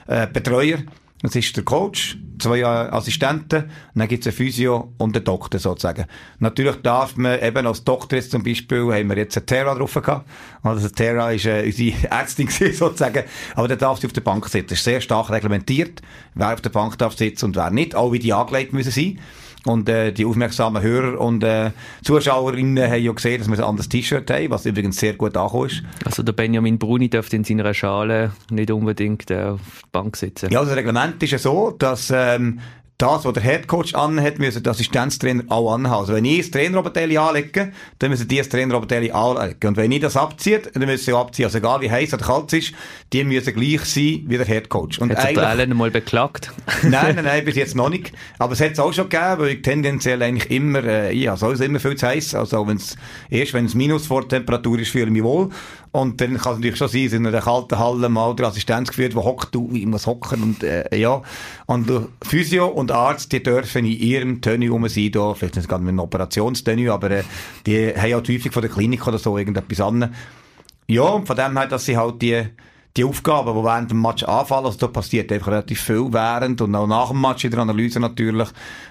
äh, 0.09 0.27
Betreuer. 0.27 0.79
Das 1.23 1.37
ist 1.37 1.57
der 1.57 1.63
Coach, 1.63 2.19
zwei 2.41 2.67
Assistenten, 2.67 3.71
dann 3.95 4.09
gibt 4.09 4.27
es 4.27 4.27
einen 4.27 4.37
Physio 4.37 4.93
und 4.99 5.15
einen 5.17 5.25
Doktor 5.25 5.61
sozusagen. 5.61 6.07
Natürlich 6.41 6.77
darf 6.83 7.17
man 7.17 7.41
eben 7.41 7.65
als 7.65 7.85
Doktor 7.85 8.17
jetzt 8.17 8.33
zum 8.33 8.43
Beispiel, 8.43 8.93
haben 8.93 9.09
wir 9.09 9.17
jetzt 9.17 9.37
eine 9.37 9.47
Terra 9.47 9.77
drauf 9.77 9.95
gehabt. 9.95 10.29
Also 10.65 10.89
Terra 10.89 11.31
ist 11.31 11.47
äh, 11.47 11.63
unsere 11.65 11.97
Ärztin 12.11 12.49
sozusagen, 12.49 13.23
aber 13.55 13.69
der 13.69 13.77
darf 13.77 14.01
sie 14.01 14.09
auf 14.09 14.13
der 14.13 14.21
Bank 14.21 14.49
sitzen. 14.49 14.71
Das 14.71 14.79
ist 14.79 14.85
sehr 14.85 15.01
stark 15.01 15.31
reglementiert, 15.31 16.03
wer 16.35 16.55
auf 16.55 16.61
der 16.61 16.71
Bank 16.71 16.99
darf 16.99 17.17
sitzen 17.17 17.47
und 17.47 17.57
wer 17.57 17.71
nicht. 17.71 17.95
Auch 17.95 18.11
wie 18.11 18.19
die 18.19 18.33
angelegt 18.33 18.73
müssen 18.73 18.91
sein. 18.91 19.21
Und 19.67 19.89
äh, 19.89 20.13
die 20.13 20.27
aufmerksamen 20.27 20.83
Hörer 20.83 21.19
und 21.19 21.43
äh, 21.43 21.71
Zuschauerinnen 22.03 22.91
haben 22.91 23.03
ja 23.03 23.13
gesehen, 23.13 23.39
dass 23.39 23.49
wir 23.49 23.59
ein 23.59 23.65
anderes 23.65 23.89
T-Shirt 23.89 24.31
haben, 24.31 24.51
was 24.51 24.67
übrigens 24.67 24.99
sehr 24.99 25.15
gut 25.15 25.37
angekommen 25.37 25.71
ist. 25.71 25.83
Also 26.05 26.23
der 26.23 26.33
Benjamin 26.33 26.79
Bruni 26.79 27.09
dürfte 27.09 27.37
in 27.37 27.45
seiner 27.45 27.73
Schale 27.73 28.33
nicht 28.51 28.71
unbedingt 28.71 29.31
äh, 29.31 29.45
auf 29.45 29.61
der 29.83 29.89
Bank 29.93 30.17
sitzen. 30.17 30.51
Ja, 30.51 30.59
also 30.59 30.71
das 30.71 30.79
Reglement 30.79 31.23
ist 31.23 31.31
ja 31.31 31.39
so, 31.39 31.71
dass 31.71 32.13
ähm, 32.15 32.61
das, 32.99 33.25
was 33.25 33.33
der 33.33 33.43
Headcoach 33.43 33.95
anhat, 33.95 34.39
müssen 34.39 34.63
die 34.63 34.71
Assistenztrainer 34.71 35.45
auch 35.49 35.75
anhaben. 35.75 36.01
Also 36.01 36.15
wenn 36.15 36.25
ich 36.25 36.43
das 36.43 36.51
Traineroberteil 36.53 37.17
anlege, 37.19 37.73
dann 37.99 38.11
müssen 38.11 38.29
die 38.29 38.39
das 38.39 38.49
Traineroberteil 38.49 39.11
anlegen. 39.11 39.69
Und 39.69 39.77
wenn 39.77 39.91
ich 39.91 40.01
das 40.01 40.17
abziehe, 40.17 40.61
dann 40.61 40.85
müssen 40.85 41.05
sie 41.05 41.13
abziehen. 41.13 41.47
Also 41.47 41.59
egal 41.59 41.81
wie 41.81 41.91
heiß 41.91 42.15
oder 42.15 42.25
kalt 42.25 42.53
es 42.53 42.67
ist, 42.67 42.75
die 43.13 43.25
müssen 43.25 43.53
gleich 43.53 43.85
sein 43.85 44.23
wie 44.27 44.37
der 44.37 44.47
Headcoach. 44.47 45.01
Und 45.01 45.17
hat 45.17 45.35
der 45.35 45.49
Allen 45.49 45.77
mal 45.77 45.91
beklagt? 45.91 46.53
nein, 46.83 47.17
nein, 47.17 47.25
nein, 47.25 47.45
bis 47.45 47.57
jetzt 47.57 47.75
noch 47.75 47.89
nicht. 47.89 48.13
Aber 48.39 48.53
es 48.53 48.61
hat 48.61 48.73
es 48.73 48.79
auch 48.79 48.93
schon 48.93 49.09
gegeben, 49.09 49.39
weil 49.39 49.49
ich 49.49 49.63
tendenziell 49.63 50.23
eigentlich 50.23 50.51
immer, 50.53 50.85
äh, 50.85 51.17
ja, 51.17 51.37
sowieso 51.37 51.65
immer 51.65 51.81
viel 51.81 51.97
zu 51.97 52.07
heiß. 52.07 52.37
Also 52.37 52.67
wenn's, 52.69 52.97
erst 53.29 53.55
wenn 53.55 53.65
es 53.65 53.75
minus 53.75 54.07
vor 54.07 54.29
Temperatur 54.29 54.79
ist, 54.79 54.91
fühle 54.91 55.07
ich 55.07 55.11
mich 55.11 55.25
wohl. 55.25 55.51
Und 55.95 56.21
dann 56.21 56.39
kann 56.39 56.55
es 56.55 56.59
natürlich 56.59 56.77
schon 56.77 56.89
sein, 56.89 57.05
in 57.05 57.27
einer 57.29 57.41
kalten 57.41 57.79
Halle 57.79 58.09
mal 58.09 58.35
der 58.35 58.49
Assistenz 58.49 58.89
geführt, 58.89 59.15
wo 59.15 59.23
hockt 59.23 59.55
du, 59.55 59.71
ich 59.73 59.87
muss 59.87 60.09
hocken 60.09 60.43
und 60.43 60.65
äh, 60.65 60.85
ja. 60.97 61.23
Und 61.67 61.89
äh, 61.89 62.01
Physio 62.21 62.67
und 62.67 62.91
Arzt, 62.91 63.31
die 63.31 63.41
dürfen 63.41 63.85
in 63.85 63.93
ihrem 63.93 64.41
Tenue 64.41 64.71
rum 64.71 64.89
sein, 64.89 65.13
da, 65.13 65.35
vielleicht 65.35 65.55
nicht 65.55 65.69
gerade 65.69 65.85
mit 65.85 65.91
einem 65.91 66.01
Operationstenue, 66.01 66.93
aber 66.93 67.13
äh, 67.13 67.23
die 67.65 67.95
haben 67.95 68.13
auch 68.15 68.29
häufig 68.29 68.53
von 68.53 68.63
der 68.63 68.73
Klinik 68.73 69.07
oder 69.07 69.19
so 69.19 69.39
irgendetwas 69.39 69.81
an. 69.81 70.13
Ja, 70.89 71.03
und 71.03 71.29
von 71.29 71.37
dem 71.37 71.57
her, 71.57 71.69
dass 71.69 71.85
sie 71.85 71.97
halt 71.97 72.21
die 72.21 72.43
die 72.97 73.05
Aufgaben, 73.05 73.57
die 73.57 73.65
während 73.65 73.91
dem 73.91 74.03
Match 74.03 74.25
anfallen, 74.25 74.67
also 74.67 74.79
da 74.79 74.87
passiert 74.89 75.31
einfach 75.31 75.49
relativ 75.49 75.81
viel 75.81 76.13
während 76.13 76.61
und 76.61 76.75
auch 76.75 76.87
nach 76.89 77.11
dem 77.11 77.21
Match 77.21 77.45
in 77.45 77.51
der 77.53 77.61
Analyse 77.61 78.01
natürlich. 78.01 78.49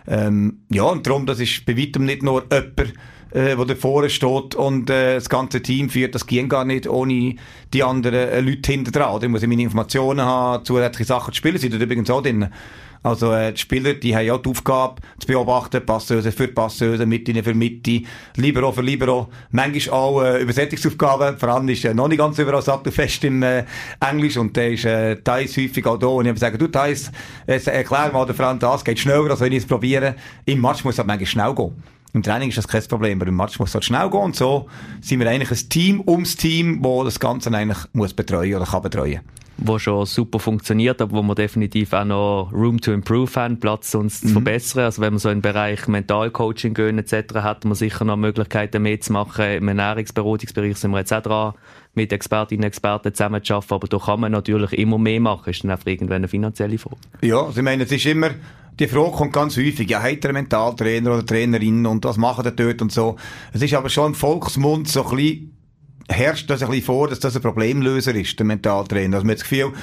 Ähm, 0.08 0.60
ja, 0.70 0.84
und 0.84 1.06
darum, 1.08 1.26
das 1.26 1.40
ist 1.40 1.66
bei 1.66 1.78
weitem 1.78 2.06
nicht 2.06 2.24
nur 2.24 2.44
jemand, 2.52 2.94
äh, 3.34 3.58
wo 3.58 3.66
vorne 3.76 4.10
steht 4.10 4.56
und 4.56 4.90
äh, 4.90 5.16
das 5.16 5.30
ganze 5.30 5.62
Team 5.62 5.90
führt, 5.90 6.16
das 6.16 6.28
geht 6.28 6.50
gar 6.50 6.66
nicht 6.66 6.88
ohne 6.88 7.36
die 7.74 7.84
anderen 7.84 8.16
äh, 8.16 8.40
Leute 8.40 8.72
hinter 8.72 8.92
dran. 8.92 9.20
Ich 9.22 9.30
muss 9.30 9.44
ich 9.44 9.50
meine 9.50 9.64
Informationen 9.64 10.26
haben, 10.26 10.64
zusätzliche 10.66 11.08
Sachen 11.08 11.34
zu 11.34 11.38
spielen, 11.38 11.58
sind 11.58 11.74
übrigens 11.74 12.10
auch 12.10 12.22
drin. 12.22 12.50
Also 13.04 13.34
äh, 13.34 13.52
die 13.52 13.60
Spieler, 13.60 13.96
die 13.96 14.16
haben 14.16 14.26
ja 14.26 14.38
die 14.38 14.50
Aufgabe 14.50 15.02
zu 15.20 15.28
beobachten, 15.28 15.86
Passöse 15.86 16.32
für 16.32 16.48
Passöse, 16.48 17.06
Mitte 17.06 17.44
für 17.44 17.54
Mitte, 17.54 18.04
Libero 18.38 18.72
für 18.72 18.82
Libero. 18.82 19.28
Manchmal 19.52 20.00
auch 20.00 20.24
äh, 20.24 20.42
Übersetzungsaufgaben. 20.42 21.38
Vor 21.38 21.50
allem 21.50 21.68
ist 21.68 21.84
äh, 21.84 21.94
noch 21.94 22.08
nicht 22.08 22.20
ganz 22.20 22.40
überall 22.40 22.62
sattelfest 22.62 23.26
im 23.26 23.44
äh, 23.44 23.66
Englisch 24.00 24.38
und 24.38 24.56
der 24.56 24.72
ist 24.72 24.86
äh, 24.86 25.18
Thais 25.18 25.58
häufig 25.58 25.86
auch 25.86 25.98
da. 25.98 26.08
Und 26.08 26.26
ich 26.26 26.30
habe 26.30 26.36
gesagt, 26.36 26.62
du 26.62 26.68
Thais, 26.68 27.12
jetzt 27.46 27.68
erklär 27.68 28.10
mal 28.14 28.26
der 28.26 28.36
Franz 28.36 28.62
das, 28.62 28.86
geht 28.86 29.00
schneller, 29.00 29.32
als 29.32 29.42
wenn 29.42 29.52
ich 29.52 29.60
es 29.60 29.66
probiere. 29.66 30.16
Im 30.46 30.62
Match 30.62 30.86
muss 30.86 30.94
es 30.94 31.00
halt 31.00 31.08
manchmal 31.08 31.26
schnell 31.26 31.54
gehen. 31.54 31.74
Im 32.14 32.22
Training 32.22 32.50
ist 32.50 32.58
das 32.58 32.68
kein 32.68 32.84
Problem, 32.84 33.20
aber 33.20 33.28
im 33.28 33.36
Match 33.36 33.60
muss 33.60 33.70
es 33.70 33.76
halt 33.76 33.86
schnell 33.86 34.10
gehen 34.10 34.20
und 34.20 34.36
so 34.36 34.68
sind 35.02 35.20
wir 35.20 35.30
eigentlich 35.30 35.52
ein 35.52 35.70
Team 35.70 36.04
ums 36.08 36.36
Team, 36.36 36.84
wo 36.84 37.04
das 37.04 37.20
Ganze 37.20 37.52
eigentlich 37.52 37.80
muss 37.94 38.14
betreuen 38.14 38.56
oder 38.56 38.66
kann 38.66 38.84
betreuen 38.84 39.22
wo 39.58 39.80
schon 39.80 40.06
super 40.06 40.40
funktioniert, 40.40 41.02
aber 41.02 41.18
wo 41.18 41.22
wir 41.22 41.36
definitiv 41.36 41.94
auch 41.94 42.06
noch 42.06 42.50
Room 42.52 42.82
to 42.82 42.92
Improve 42.92 43.32
haben, 43.36 43.60
Platz 43.60 43.94
uns 43.96 44.22
mhm. 44.22 44.28
zu 44.28 44.34
verbessern. 44.34 44.84
Also 44.86 45.02
wenn 45.02 45.14
man 45.14 45.20
so 45.20 45.30
im 45.30 45.42
Bereich 45.42 45.88
Mentalcoaching 45.88 46.74
gehen 46.74 46.98
etc., 46.98 47.36
hat 47.36 47.66
man 47.66 47.76
sicher 47.76 48.04
noch 48.06 48.18
Möglichkeiten 48.18 48.82
mehr 48.82 49.00
zu 49.00 49.14
machen. 49.14 49.46
Im 49.46 49.68
Ernährungsberatungsbereich 49.68 50.78
sind 50.78 50.92
wir 50.92 51.00
jetzt 51.00 51.14
auch 51.14 51.22
dran, 51.22 51.54
mit 51.94 52.12
Expertinnen 52.12 52.64
und 52.64 52.68
Experten 52.68 53.14
zusammenzuarbeiten, 53.14 53.76
aber 53.76 53.88
da 53.88 53.98
kann 54.00 54.20
man 54.20 54.32
natürlich 54.32 54.74
immer 54.74 54.98
mehr 54.98 55.20
machen. 55.20 55.50
Ist 55.52 55.64
dann 55.64 55.72
einfach 55.72 55.88
irgendwann 55.88 56.18
eine 56.18 56.28
finanzielle 56.28 56.78
Frage. 56.78 56.98
Ja, 57.22 57.42
also 57.42 57.58
ich 57.58 57.64
meine, 57.64 57.84
es 57.84 57.92
ist 57.92 58.06
immer, 58.06 58.32
die 58.80 58.88
Frage 58.88 59.12
kommt 59.12 59.34
ganz 59.34 59.58
häufig, 59.58 59.90
ja, 59.90 60.02
hat 60.02 60.24
er 60.24 60.30
einen 60.30 60.44
Mentaltrainer 60.44 61.14
oder 61.14 61.26
Trainerin 61.26 61.86
und 61.86 62.04
was 62.06 62.18
machen 62.18 62.44
die 62.44 62.56
dort 62.56 62.82
und 62.82 62.92
so. 62.92 63.18
Es 63.52 63.62
ist 63.62 63.74
aber 63.74 63.90
schon 63.90 64.08
im 64.08 64.16
Volksmund 64.16 64.88
so 64.88 65.06
ein 65.06 65.16
bisschen 65.16 65.58
herrscht 66.10 66.50
das 66.50 66.62
ein 66.62 66.70
bisschen 66.70 66.86
vor, 66.86 67.08
dass 67.08 67.20
das 67.20 67.36
ein 67.36 67.42
Problemlöser 67.42 68.14
ist, 68.16 68.38
der 68.38 68.46
Mentaltrainer. 68.46 69.18
Also 69.18 69.26
man 69.26 69.32
hat 69.32 69.42
das 69.42 69.50
Gefühl, 69.50 69.74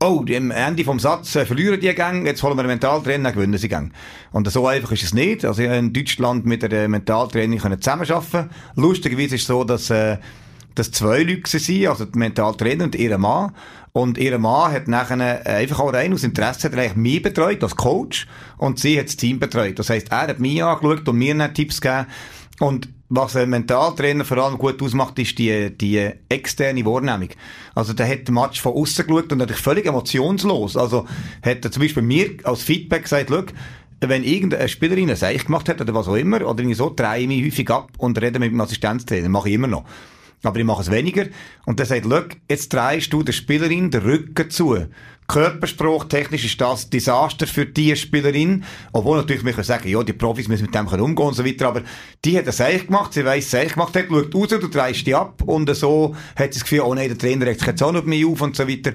oh, 0.00 0.24
am 0.28 0.50
Ende 0.50 0.84
vom 0.84 0.98
Satz 0.98 1.34
äh, 1.36 1.46
verlieren 1.46 1.80
die 1.80 1.92
Gang, 1.94 2.26
jetzt 2.26 2.42
holen 2.42 2.56
wir 2.56 2.60
einen 2.60 2.68
Mentaltrainer, 2.68 3.24
dann 3.24 3.34
gewinnen 3.34 3.58
sie 3.58 3.68
Gang. 3.68 3.92
Und 4.32 4.50
so 4.50 4.66
einfach 4.66 4.92
ist 4.92 5.02
es 5.02 5.14
nicht. 5.14 5.44
Also 5.44 5.62
in 5.62 5.92
Deutschland 5.92 6.44
mit 6.44 6.64
einer 6.64 6.88
Mentaltraining 6.88 7.58
können 7.58 7.80
zusammenarbeiten. 7.80 8.50
Lustigerweise 8.76 9.36
ist 9.36 9.42
es 9.42 9.46
so, 9.46 9.64
dass, 9.64 9.90
äh, 9.90 10.18
dass 10.74 10.90
zwei 10.92 11.22
Leute 11.22 11.58
sind, 11.58 11.86
also 11.86 12.04
der 12.04 12.18
Mentaltrainer 12.18 12.84
und 12.84 12.94
ihr 12.94 13.16
Mann. 13.18 13.54
Und 13.92 14.16
ihr 14.16 14.38
Mann 14.38 14.72
hat 14.72 14.88
nachher 14.88 15.46
äh, 15.46 15.50
einfach 15.50 15.80
auch 15.80 15.92
rein 15.92 16.14
aus 16.14 16.24
Interesse 16.24 16.68
hat 16.68 16.72
er 16.72 16.84
eigentlich 16.84 16.96
mich 16.96 17.22
betreut 17.22 17.62
als 17.62 17.76
Coach 17.76 18.26
und 18.56 18.78
sie 18.78 18.98
hat 18.98 19.06
das 19.06 19.16
Team 19.16 19.38
betreut. 19.38 19.78
Das 19.78 19.90
heisst, 19.90 20.10
er 20.10 20.28
hat 20.28 20.40
mich 20.40 20.64
angeschaut 20.64 21.06
und 21.08 21.16
mir 21.16 21.34
dann 21.34 21.52
Tipps 21.52 21.80
gegeben. 21.80 22.06
Und 22.58 22.88
was 23.10 23.36
ein 23.36 23.50
Mentaltrainer 23.50 24.24
vor 24.24 24.38
allem 24.38 24.56
gut 24.56 24.80
ausmacht, 24.80 25.18
ist 25.18 25.38
die, 25.38 25.76
die 25.76 26.10
externe 26.30 26.86
Wahrnehmung. 26.86 27.28
Also 27.74 27.92
der 27.92 28.08
hat 28.08 28.26
den 28.26 28.34
Match 28.34 28.62
von 28.62 28.72
außen 28.72 29.06
geschaut 29.06 29.30
und 29.32 29.38
natürlich 29.38 29.60
völlig 29.60 29.84
emotionslos. 29.84 30.78
Also 30.78 31.06
hat 31.42 31.62
er 31.62 31.70
zum 31.70 31.82
Beispiel 31.82 32.02
mir 32.02 32.30
als 32.44 32.62
Feedback 32.62 33.02
gesagt, 33.02 33.28
schau, 33.28 33.42
wenn 34.00 34.24
irgendeine 34.24 34.68
Spielerin 34.68 35.10
ein 35.10 35.16
Seich 35.16 35.44
gemacht 35.44 35.68
hat 35.68 35.80
oder 35.80 35.94
was 35.94 36.08
auch 36.08 36.16
immer, 36.16 36.38
oder 36.38 36.60
irgendwie 36.60 36.74
so, 36.74 36.92
drehe 36.94 37.20
ich 37.20 37.28
mich 37.28 37.44
häufig 37.44 37.70
ab 37.70 37.90
und 37.98 38.20
rede 38.20 38.38
mit 38.38 38.50
dem 38.50 38.60
Assistenztrainer. 38.60 39.28
Mache 39.28 39.50
ich 39.50 39.54
immer 39.56 39.68
noch. 39.68 39.84
Aber 40.42 40.58
ich 40.58 40.64
mache 40.64 40.82
es 40.82 40.90
weniger. 40.90 41.26
Und 41.66 41.78
der 41.78 41.86
sagt, 41.86 42.06
schau, 42.08 42.22
jetzt 42.48 42.72
drehst 42.72 43.12
du 43.12 43.22
der 43.22 43.32
Spielerin 43.32 43.90
den 43.90 44.02
Rücken 44.02 44.50
zu. 44.50 44.86
Körperspruch, 45.28 46.04
technisch 46.06 46.44
ist 46.44 46.60
das 46.60 46.90
Desaster 46.90 47.46
für 47.46 47.64
die 47.64 47.96
Spielerin. 47.96 48.64
Obwohl 48.92 49.18
natürlich 49.18 49.44
wir 49.44 49.52
können 49.52 49.64
sagen, 49.64 49.88
ja, 49.88 50.02
die 50.02 50.12
Profis 50.12 50.48
müssen 50.48 50.64
mit 50.64 50.74
dem 50.74 50.86
umgehen 50.86 51.26
und 51.26 51.34
so 51.34 51.44
weiter. 51.44 51.68
Aber 51.68 51.82
die 52.24 52.36
hat 52.36 52.46
es 52.46 52.58
Seich 52.58 52.86
gemacht, 52.86 53.12
sie 53.12 53.24
weiss, 53.24 53.50
Seich 53.50 53.74
gemacht 53.74 53.96
hat, 53.96 54.06
schaut 54.08 54.34
raus, 54.34 54.48
du 54.48 54.68
drehst 54.68 55.06
die 55.06 55.14
ab 55.14 55.42
und 55.46 55.74
so 55.74 56.14
hat 56.36 56.52
sie 56.52 56.60
das 56.60 56.64
Gefühl, 56.64 56.80
oh 56.80 56.94
nein, 56.94 57.08
der 57.08 57.18
Trainer 57.18 57.46
regt 57.46 57.60
sich 57.60 57.68
jetzt 57.68 57.82
auch 57.82 57.92
noch 57.92 58.04
mehr 58.04 58.26
auf 58.26 58.42
und 58.42 58.56
so 58.56 58.68
weiter. 58.68 58.92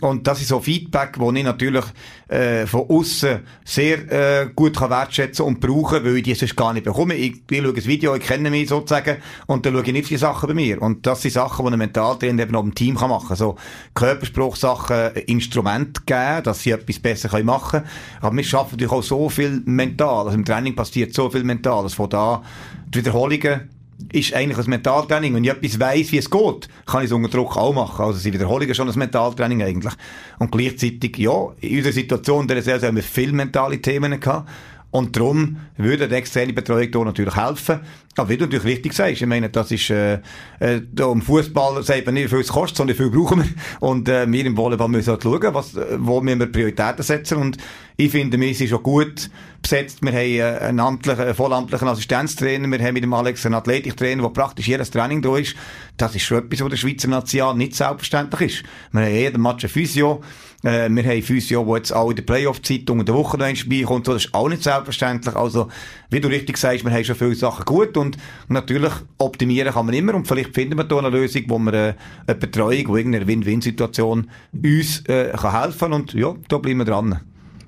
Und 0.00 0.26
das 0.26 0.40
ist 0.40 0.48
so 0.48 0.60
Feedback, 0.60 1.16
das 1.18 1.34
ich 1.34 1.44
natürlich 1.44 1.84
äh, 2.28 2.66
von 2.66 2.88
außen 2.88 3.40
sehr 3.64 4.42
äh, 4.42 4.50
gut 4.54 4.76
kann 4.76 4.90
wertschätzen 4.90 5.44
und 5.44 5.60
brauchen, 5.60 6.04
weil 6.04 6.16
ich 6.16 6.22
die 6.24 6.34
sonst 6.34 6.56
gar 6.56 6.72
nicht 6.72 6.84
bekomme. 6.84 7.14
Ich, 7.14 7.42
ich 7.50 7.62
schaue 7.62 7.74
ein 7.74 7.84
Video, 7.84 8.14
ich 8.14 8.22
kenne 8.22 8.50
mich 8.50 8.68
sozusagen 8.68 9.16
und 9.46 9.64
dann 9.64 9.74
schaue 9.74 9.82
ich 9.84 9.92
nicht 9.92 10.10
die 10.10 10.16
Sachen 10.16 10.48
bei 10.48 10.54
mir. 10.54 10.82
Und 10.82 11.06
das 11.06 11.22
sind 11.22 11.32
Sachen, 11.32 11.64
die 11.66 11.72
ein 11.72 11.78
Mentaltrainer 11.78 12.42
eben 12.42 12.56
auch 12.56 12.64
im 12.64 12.74
Team 12.74 12.96
kann 12.96 13.10
machen 13.10 13.28
kann. 13.28 13.36
So 13.36 13.56
Körperspruchsachen, 13.94 15.14
Instrument 15.26 16.06
geben, 16.06 16.42
dass 16.42 16.62
sie 16.62 16.70
etwas 16.70 16.98
besser 16.98 17.42
machen 17.44 17.82
können. 17.82 17.90
Aber 18.20 18.36
wir 18.36 18.44
schaffen 18.44 18.72
natürlich 18.72 18.92
auch 18.92 19.02
so 19.02 19.28
viel 19.28 19.62
mental. 19.64 20.26
Also 20.26 20.36
im 20.36 20.44
Training 20.44 20.74
passiert 20.74 21.14
so 21.14 21.30
viel 21.30 21.44
mental, 21.44 21.84
dass 21.84 21.94
von 21.94 22.10
da 22.10 22.42
die 22.88 22.98
Wiederholungen 22.98 23.70
ist 24.12 24.34
eigentlich 24.34 24.58
ein 24.58 24.70
Mentaltraining. 24.70 25.34
Wenn 25.34 25.44
ich 25.44 25.50
etwas 25.50 25.80
weiss, 25.80 26.12
wie 26.12 26.18
es 26.18 26.30
geht, 26.30 26.68
kann 26.86 27.00
ich 27.00 27.06
es 27.06 27.12
unter 27.12 27.28
Druck 27.28 27.56
auch 27.56 27.72
machen. 27.72 28.04
Also 28.04 28.18
sind 28.18 28.32
Wiederholungen 28.32 28.74
schon 28.74 28.88
ein 28.88 28.98
Mentaltraining 28.98 29.62
eigentlich. 29.62 29.94
Und 30.38 30.52
gleichzeitig, 30.52 31.16
ja, 31.18 31.48
in 31.60 31.78
unserer 31.78 31.92
Situation, 31.92 32.46
der 32.46 32.62
Saison 32.62 32.88
haben 32.88 32.96
wir 32.96 33.02
viele 33.02 33.32
mentale 33.32 33.80
Themen 33.80 34.18
gehabt. 34.18 34.48
Und 34.94 35.16
darum 35.16 35.56
würde 35.76 36.06
die 36.06 36.14
externe 36.14 36.52
Betreuung 36.52 36.88
hier 36.92 37.04
natürlich 37.04 37.34
helfen. 37.34 37.80
Aber 38.16 38.28
wie 38.28 38.36
du 38.36 38.44
natürlich 38.44 38.64
richtig 38.64 38.92
sagst, 38.92 39.22
ich 39.22 39.26
meine, 39.26 39.50
das 39.50 39.72
ist, 39.72 39.90
äh, 39.90 40.20
äh, 40.60 40.82
da 40.92 41.10
im 41.10 41.20
Fußball 41.20 41.82
sagt 41.82 42.06
man 42.06 42.14
nicht, 42.14 42.26
wie 42.26 42.28
viel 42.28 42.38
es 42.38 42.48
kostet, 42.48 42.76
sondern 42.76 42.96
wie 42.96 43.02
viel 43.02 43.10
brauchen 43.10 43.42
wir. 43.42 43.50
Und 43.80 44.08
äh, 44.08 44.30
wir 44.30 44.46
im 44.46 44.56
Volleyball 44.56 44.88
müssen 44.88 45.10
halt 45.10 45.24
schauen, 45.24 45.52
was, 45.52 45.76
wo 45.98 46.20
müssen 46.20 46.38
wir 46.38 46.46
Prioritäten 46.46 47.02
setzen. 47.02 47.38
Und 47.38 47.56
ich 47.96 48.12
finde, 48.12 48.38
wir 48.38 48.54
sind 48.54 48.68
schon 48.68 48.84
gut 48.84 49.30
besetzt. 49.60 50.00
Wir 50.00 50.12
haben 50.12 50.62
äh, 50.62 50.64
einen 50.64 50.78
amtlichen, 50.78 51.24
einen 51.24 51.34
vollamtlichen 51.34 51.88
Assistenztrainer, 51.88 52.68
wir 52.68 52.78
haben 52.78 52.94
mit 52.94 53.02
dem 53.02 53.14
Alex 53.14 53.44
einen 53.46 53.56
Athletiktrainer, 53.56 54.22
der 54.22 54.30
praktisch 54.30 54.68
jedes 54.68 54.92
Training 54.92 55.22
da 55.22 55.36
ist. 55.36 55.56
Das 55.96 56.14
ist 56.14 56.22
schon 56.22 56.38
etwas, 56.38 56.60
was 56.60 56.70
der 56.70 56.76
Schweizer 56.76 57.08
Nation 57.08 57.58
nicht 57.58 57.74
selbstverständlich 57.74 58.60
ist. 58.60 58.64
Wir 58.92 59.00
haben 59.00 59.12
jeden 59.12 59.42
Match 59.42 59.64
ein 59.64 59.70
Physio. 59.70 60.22
Äh, 60.64 60.88
wir 60.88 61.04
haben 61.04 61.22
Physio, 61.22 61.64
der 61.64 61.76
jetzt 61.76 61.92
auch 61.92 62.10
in 62.10 62.16
der 62.16 62.22
Playoff-Zeit 62.22 62.88
unter 62.90 63.04
der 63.04 63.14
Woche 63.14 63.36
noch 63.36 63.54
vorbeikommt. 63.56 64.08
Das 64.08 64.24
ist 64.24 64.34
auch 64.34 64.48
nicht 64.48 64.62
selbstverständlich. 64.62 65.36
Also, 65.36 65.68
wie 66.10 66.20
du 66.20 66.28
richtig 66.28 66.56
sagst, 66.56 66.84
wir 66.84 66.92
haben 66.92 67.04
schon 67.04 67.16
viele 67.16 67.34
Sachen 67.34 67.64
gut 67.64 67.96
und 67.96 68.16
natürlich 68.48 68.92
optimieren 69.18 69.72
kann 69.72 69.86
man 69.86 69.94
immer 69.94 70.14
und 70.14 70.26
vielleicht 70.26 70.54
finden 70.54 70.78
wir 70.78 70.84
da 70.84 70.98
eine 70.98 71.10
Lösung, 71.10 71.42
wo 71.48 71.58
wir 71.58 71.72
äh, 71.74 71.94
eine 72.26 72.36
Betreuung, 72.36 72.88
wo 72.88 72.96
irgendeine 72.96 73.26
Win-Win-Situation 73.26 74.30
uns 74.52 75.00
äh, 75.06 75.32
kann 75.36 75.62
helfen 75.62 75.92
und 75.92 76.14
ja, 76.14 76.34
da 76.48 76.58
bleiben 76.58 76.78
wir 76.78 76.86
dran 76.86 77.20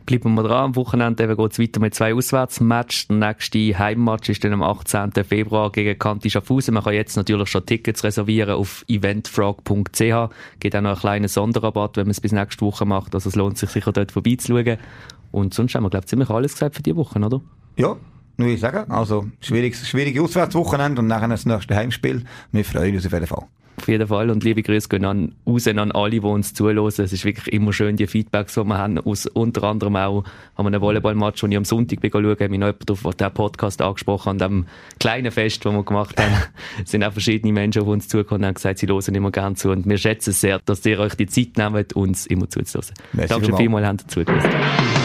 bleiben 0.07 0.35
wir 0.35 0.43
dran. 0.43 0.65
Am 0.65 0.77
Wochenende 0.77 1.27
geht 1.27 1.53
es 1.53 1.59
weiter 1.59 1.81
mit 1.81 1.95
zwei 1.95 2.15
Auswärtsmatches. 2.15 3.09
Der 3.09 3.17
nächste 3.17 3.79
Heimmatch 3.79 4.29
ist 4.29 4.45
dann 4.45 4.53
am 4.53 4.63
18. 4.63 5.13
Februar 5.25 5.71
gegen 5.71 5.99
Kanti 5.99 6.31
Schaffhausen. 6.31 6.75
Man 6.75 6.85
kann 6.85 6.95
jetzt 6.95 7.17
natürlich 7.17 7.49
schon 7.49 7.67
Tickets 7.67 8.05
reservieren 8.05 8.55
auf 8.55 8.85
eventfrog.ch. 8.89 10.01
Geht 10.61 10.77
auch 10.77 10.81
noch 10.81 10.91
einen 10.91 10.99
kleinen 10.99 11.29
Sonderrabatt, 11.29 11.97
wenn 11.97 12.07
man 12.07 12.13
es 12.13 12.21
bis 12.21 12.33
nächste 12.33 12.65
Woche 12.65 12.87
macht. 12.87 13.15
Also 13.15 13.29
es 13.29 13.37
lohnt 13.37 13.59
sich 13.59 13.71
sicher 13.71 13.93
dort 13.93 14.13
vorbeizuschauen. 14.13 14.79
Und 15.33 15.53
sonst 15.53 15.75
haben 15.75 15.83
wir, 15.83 15.91
glaube 15.91 16.05
ich, 16.05 16.09
ziemlich 16.09 16.31
alles 16.31 16.53
gesagt 16.53 16.77
für 16.77 16.83
diese 16.83 16.97
Woche, 16.97 17.19
oder? 17.19 17.41
Ja, 17.77 17.97
nur 18.37 18.49
ich 18.49 18.61
sagen. 18.61 18.91
Also, 18.91 19.27
schwieriges, 19.41 19.87
schwierige 19.89 20.23
Auswärtswochenende 20.23 21.01
und 21.01 21.09
nachher 21.09 21.29
das 21.29 21.47
nächste 21.47 21.75
Heimspiel. 21.75 22.25
Wir 22.53 22.65
freuen 22.65 22.95
uns 22.95 23.07
auf 23.07 23.13
jeden 23.13 23.27
Fall. 23.27 23.47
Auf 23.79 23.89
jeden 23.89 24.07
Fall. 24.09 24.31
Und 24.31 24.43
liebe 24.43 24.63
Grüße 24.63 24.89
gehen 24.89 25.05
an, 25.05 25.35
raus 25.47 25.67
an 25.69 25.93
alle, 25.93 26.11
die 26.11 26.21
uns 26.21 26.55
zuhören. 26.55 26.87
Es 26.87 26.99
ist 26.99 27.25
wirklich 27.25 27.53
immer 27.53 27.73
schön, 27.73 27.97
die 27.97 28.07
Feedbacks, 28.07 28.55
die 28.55 28.65
wir 28.65 28.79
haben. 28.79 28.99
Aus, 28.99 29.27
unter 29.27 29.65
anderem 29.65 29.97
auch 29.97 30.25
haben 30.57 30.65
wir 30.65 30.67
einen 30.67 30.81
Volleyballmatch, 30.81 31.41
den 31.41 31.53
ich 31.53 31.59
am 31.59 31.65
Sonntag 31.65 32.01
bin 32.01 32.11
schauen, 32.11 32.25
habe 32.25 32.49
mich 32.49 32.59
noch 32.59 32.67
jemand 32.69 32.91
auf 32.91 33.15
den 33.15 33.35
Podcast 33.35 33.83
angesprochen, 33.83 34.31
an 34.31 34.39
dem 34.39 34.67
kleinen 34.99 35.31
Fest, 35.31 35.65
das 35.65 35.73
wir 35.73 35.83
gemacht 35.83 36.21
haben. 36.21 36.33
es 36.83 36.91
sind 36.91 37.05
auch 37.05 37.13
verschiedene 37.13 37.53
Menschen 37.53 37.83
auf 37.83 37.89
uns 37.89 38.09
zugekommen 38.09 38.43
und 38.43 38.47
haben 38.49 38.55
gesagt, 38.55 38.79
sie 38.79 38.87
hören 38.87 39.15
immer 39.15 39.31
gerne 39.31 39.57
zu. 39.57 39.71
Und 39.71 39.87
wir 39.87 39.99
schätzen 39.99 40.31
es 40.31 40.41
sehr, 40.41 40.59
dass 40.65 40.85
ihr 40.87 40.99
euch 40.99 41.15
die 41.15 41.27
Zeit 41.27 41.57
nehmt, 41.57 41.95
uns 41.95 42.27
immer 42.27 42.49
zuzuhören. 42.49 42.95
Danke 43.29 43.57
vielmals, 43.57 43.87
habt 43.87 44.03
ihr 44.03 44.09
zugehört. 44.09 44.96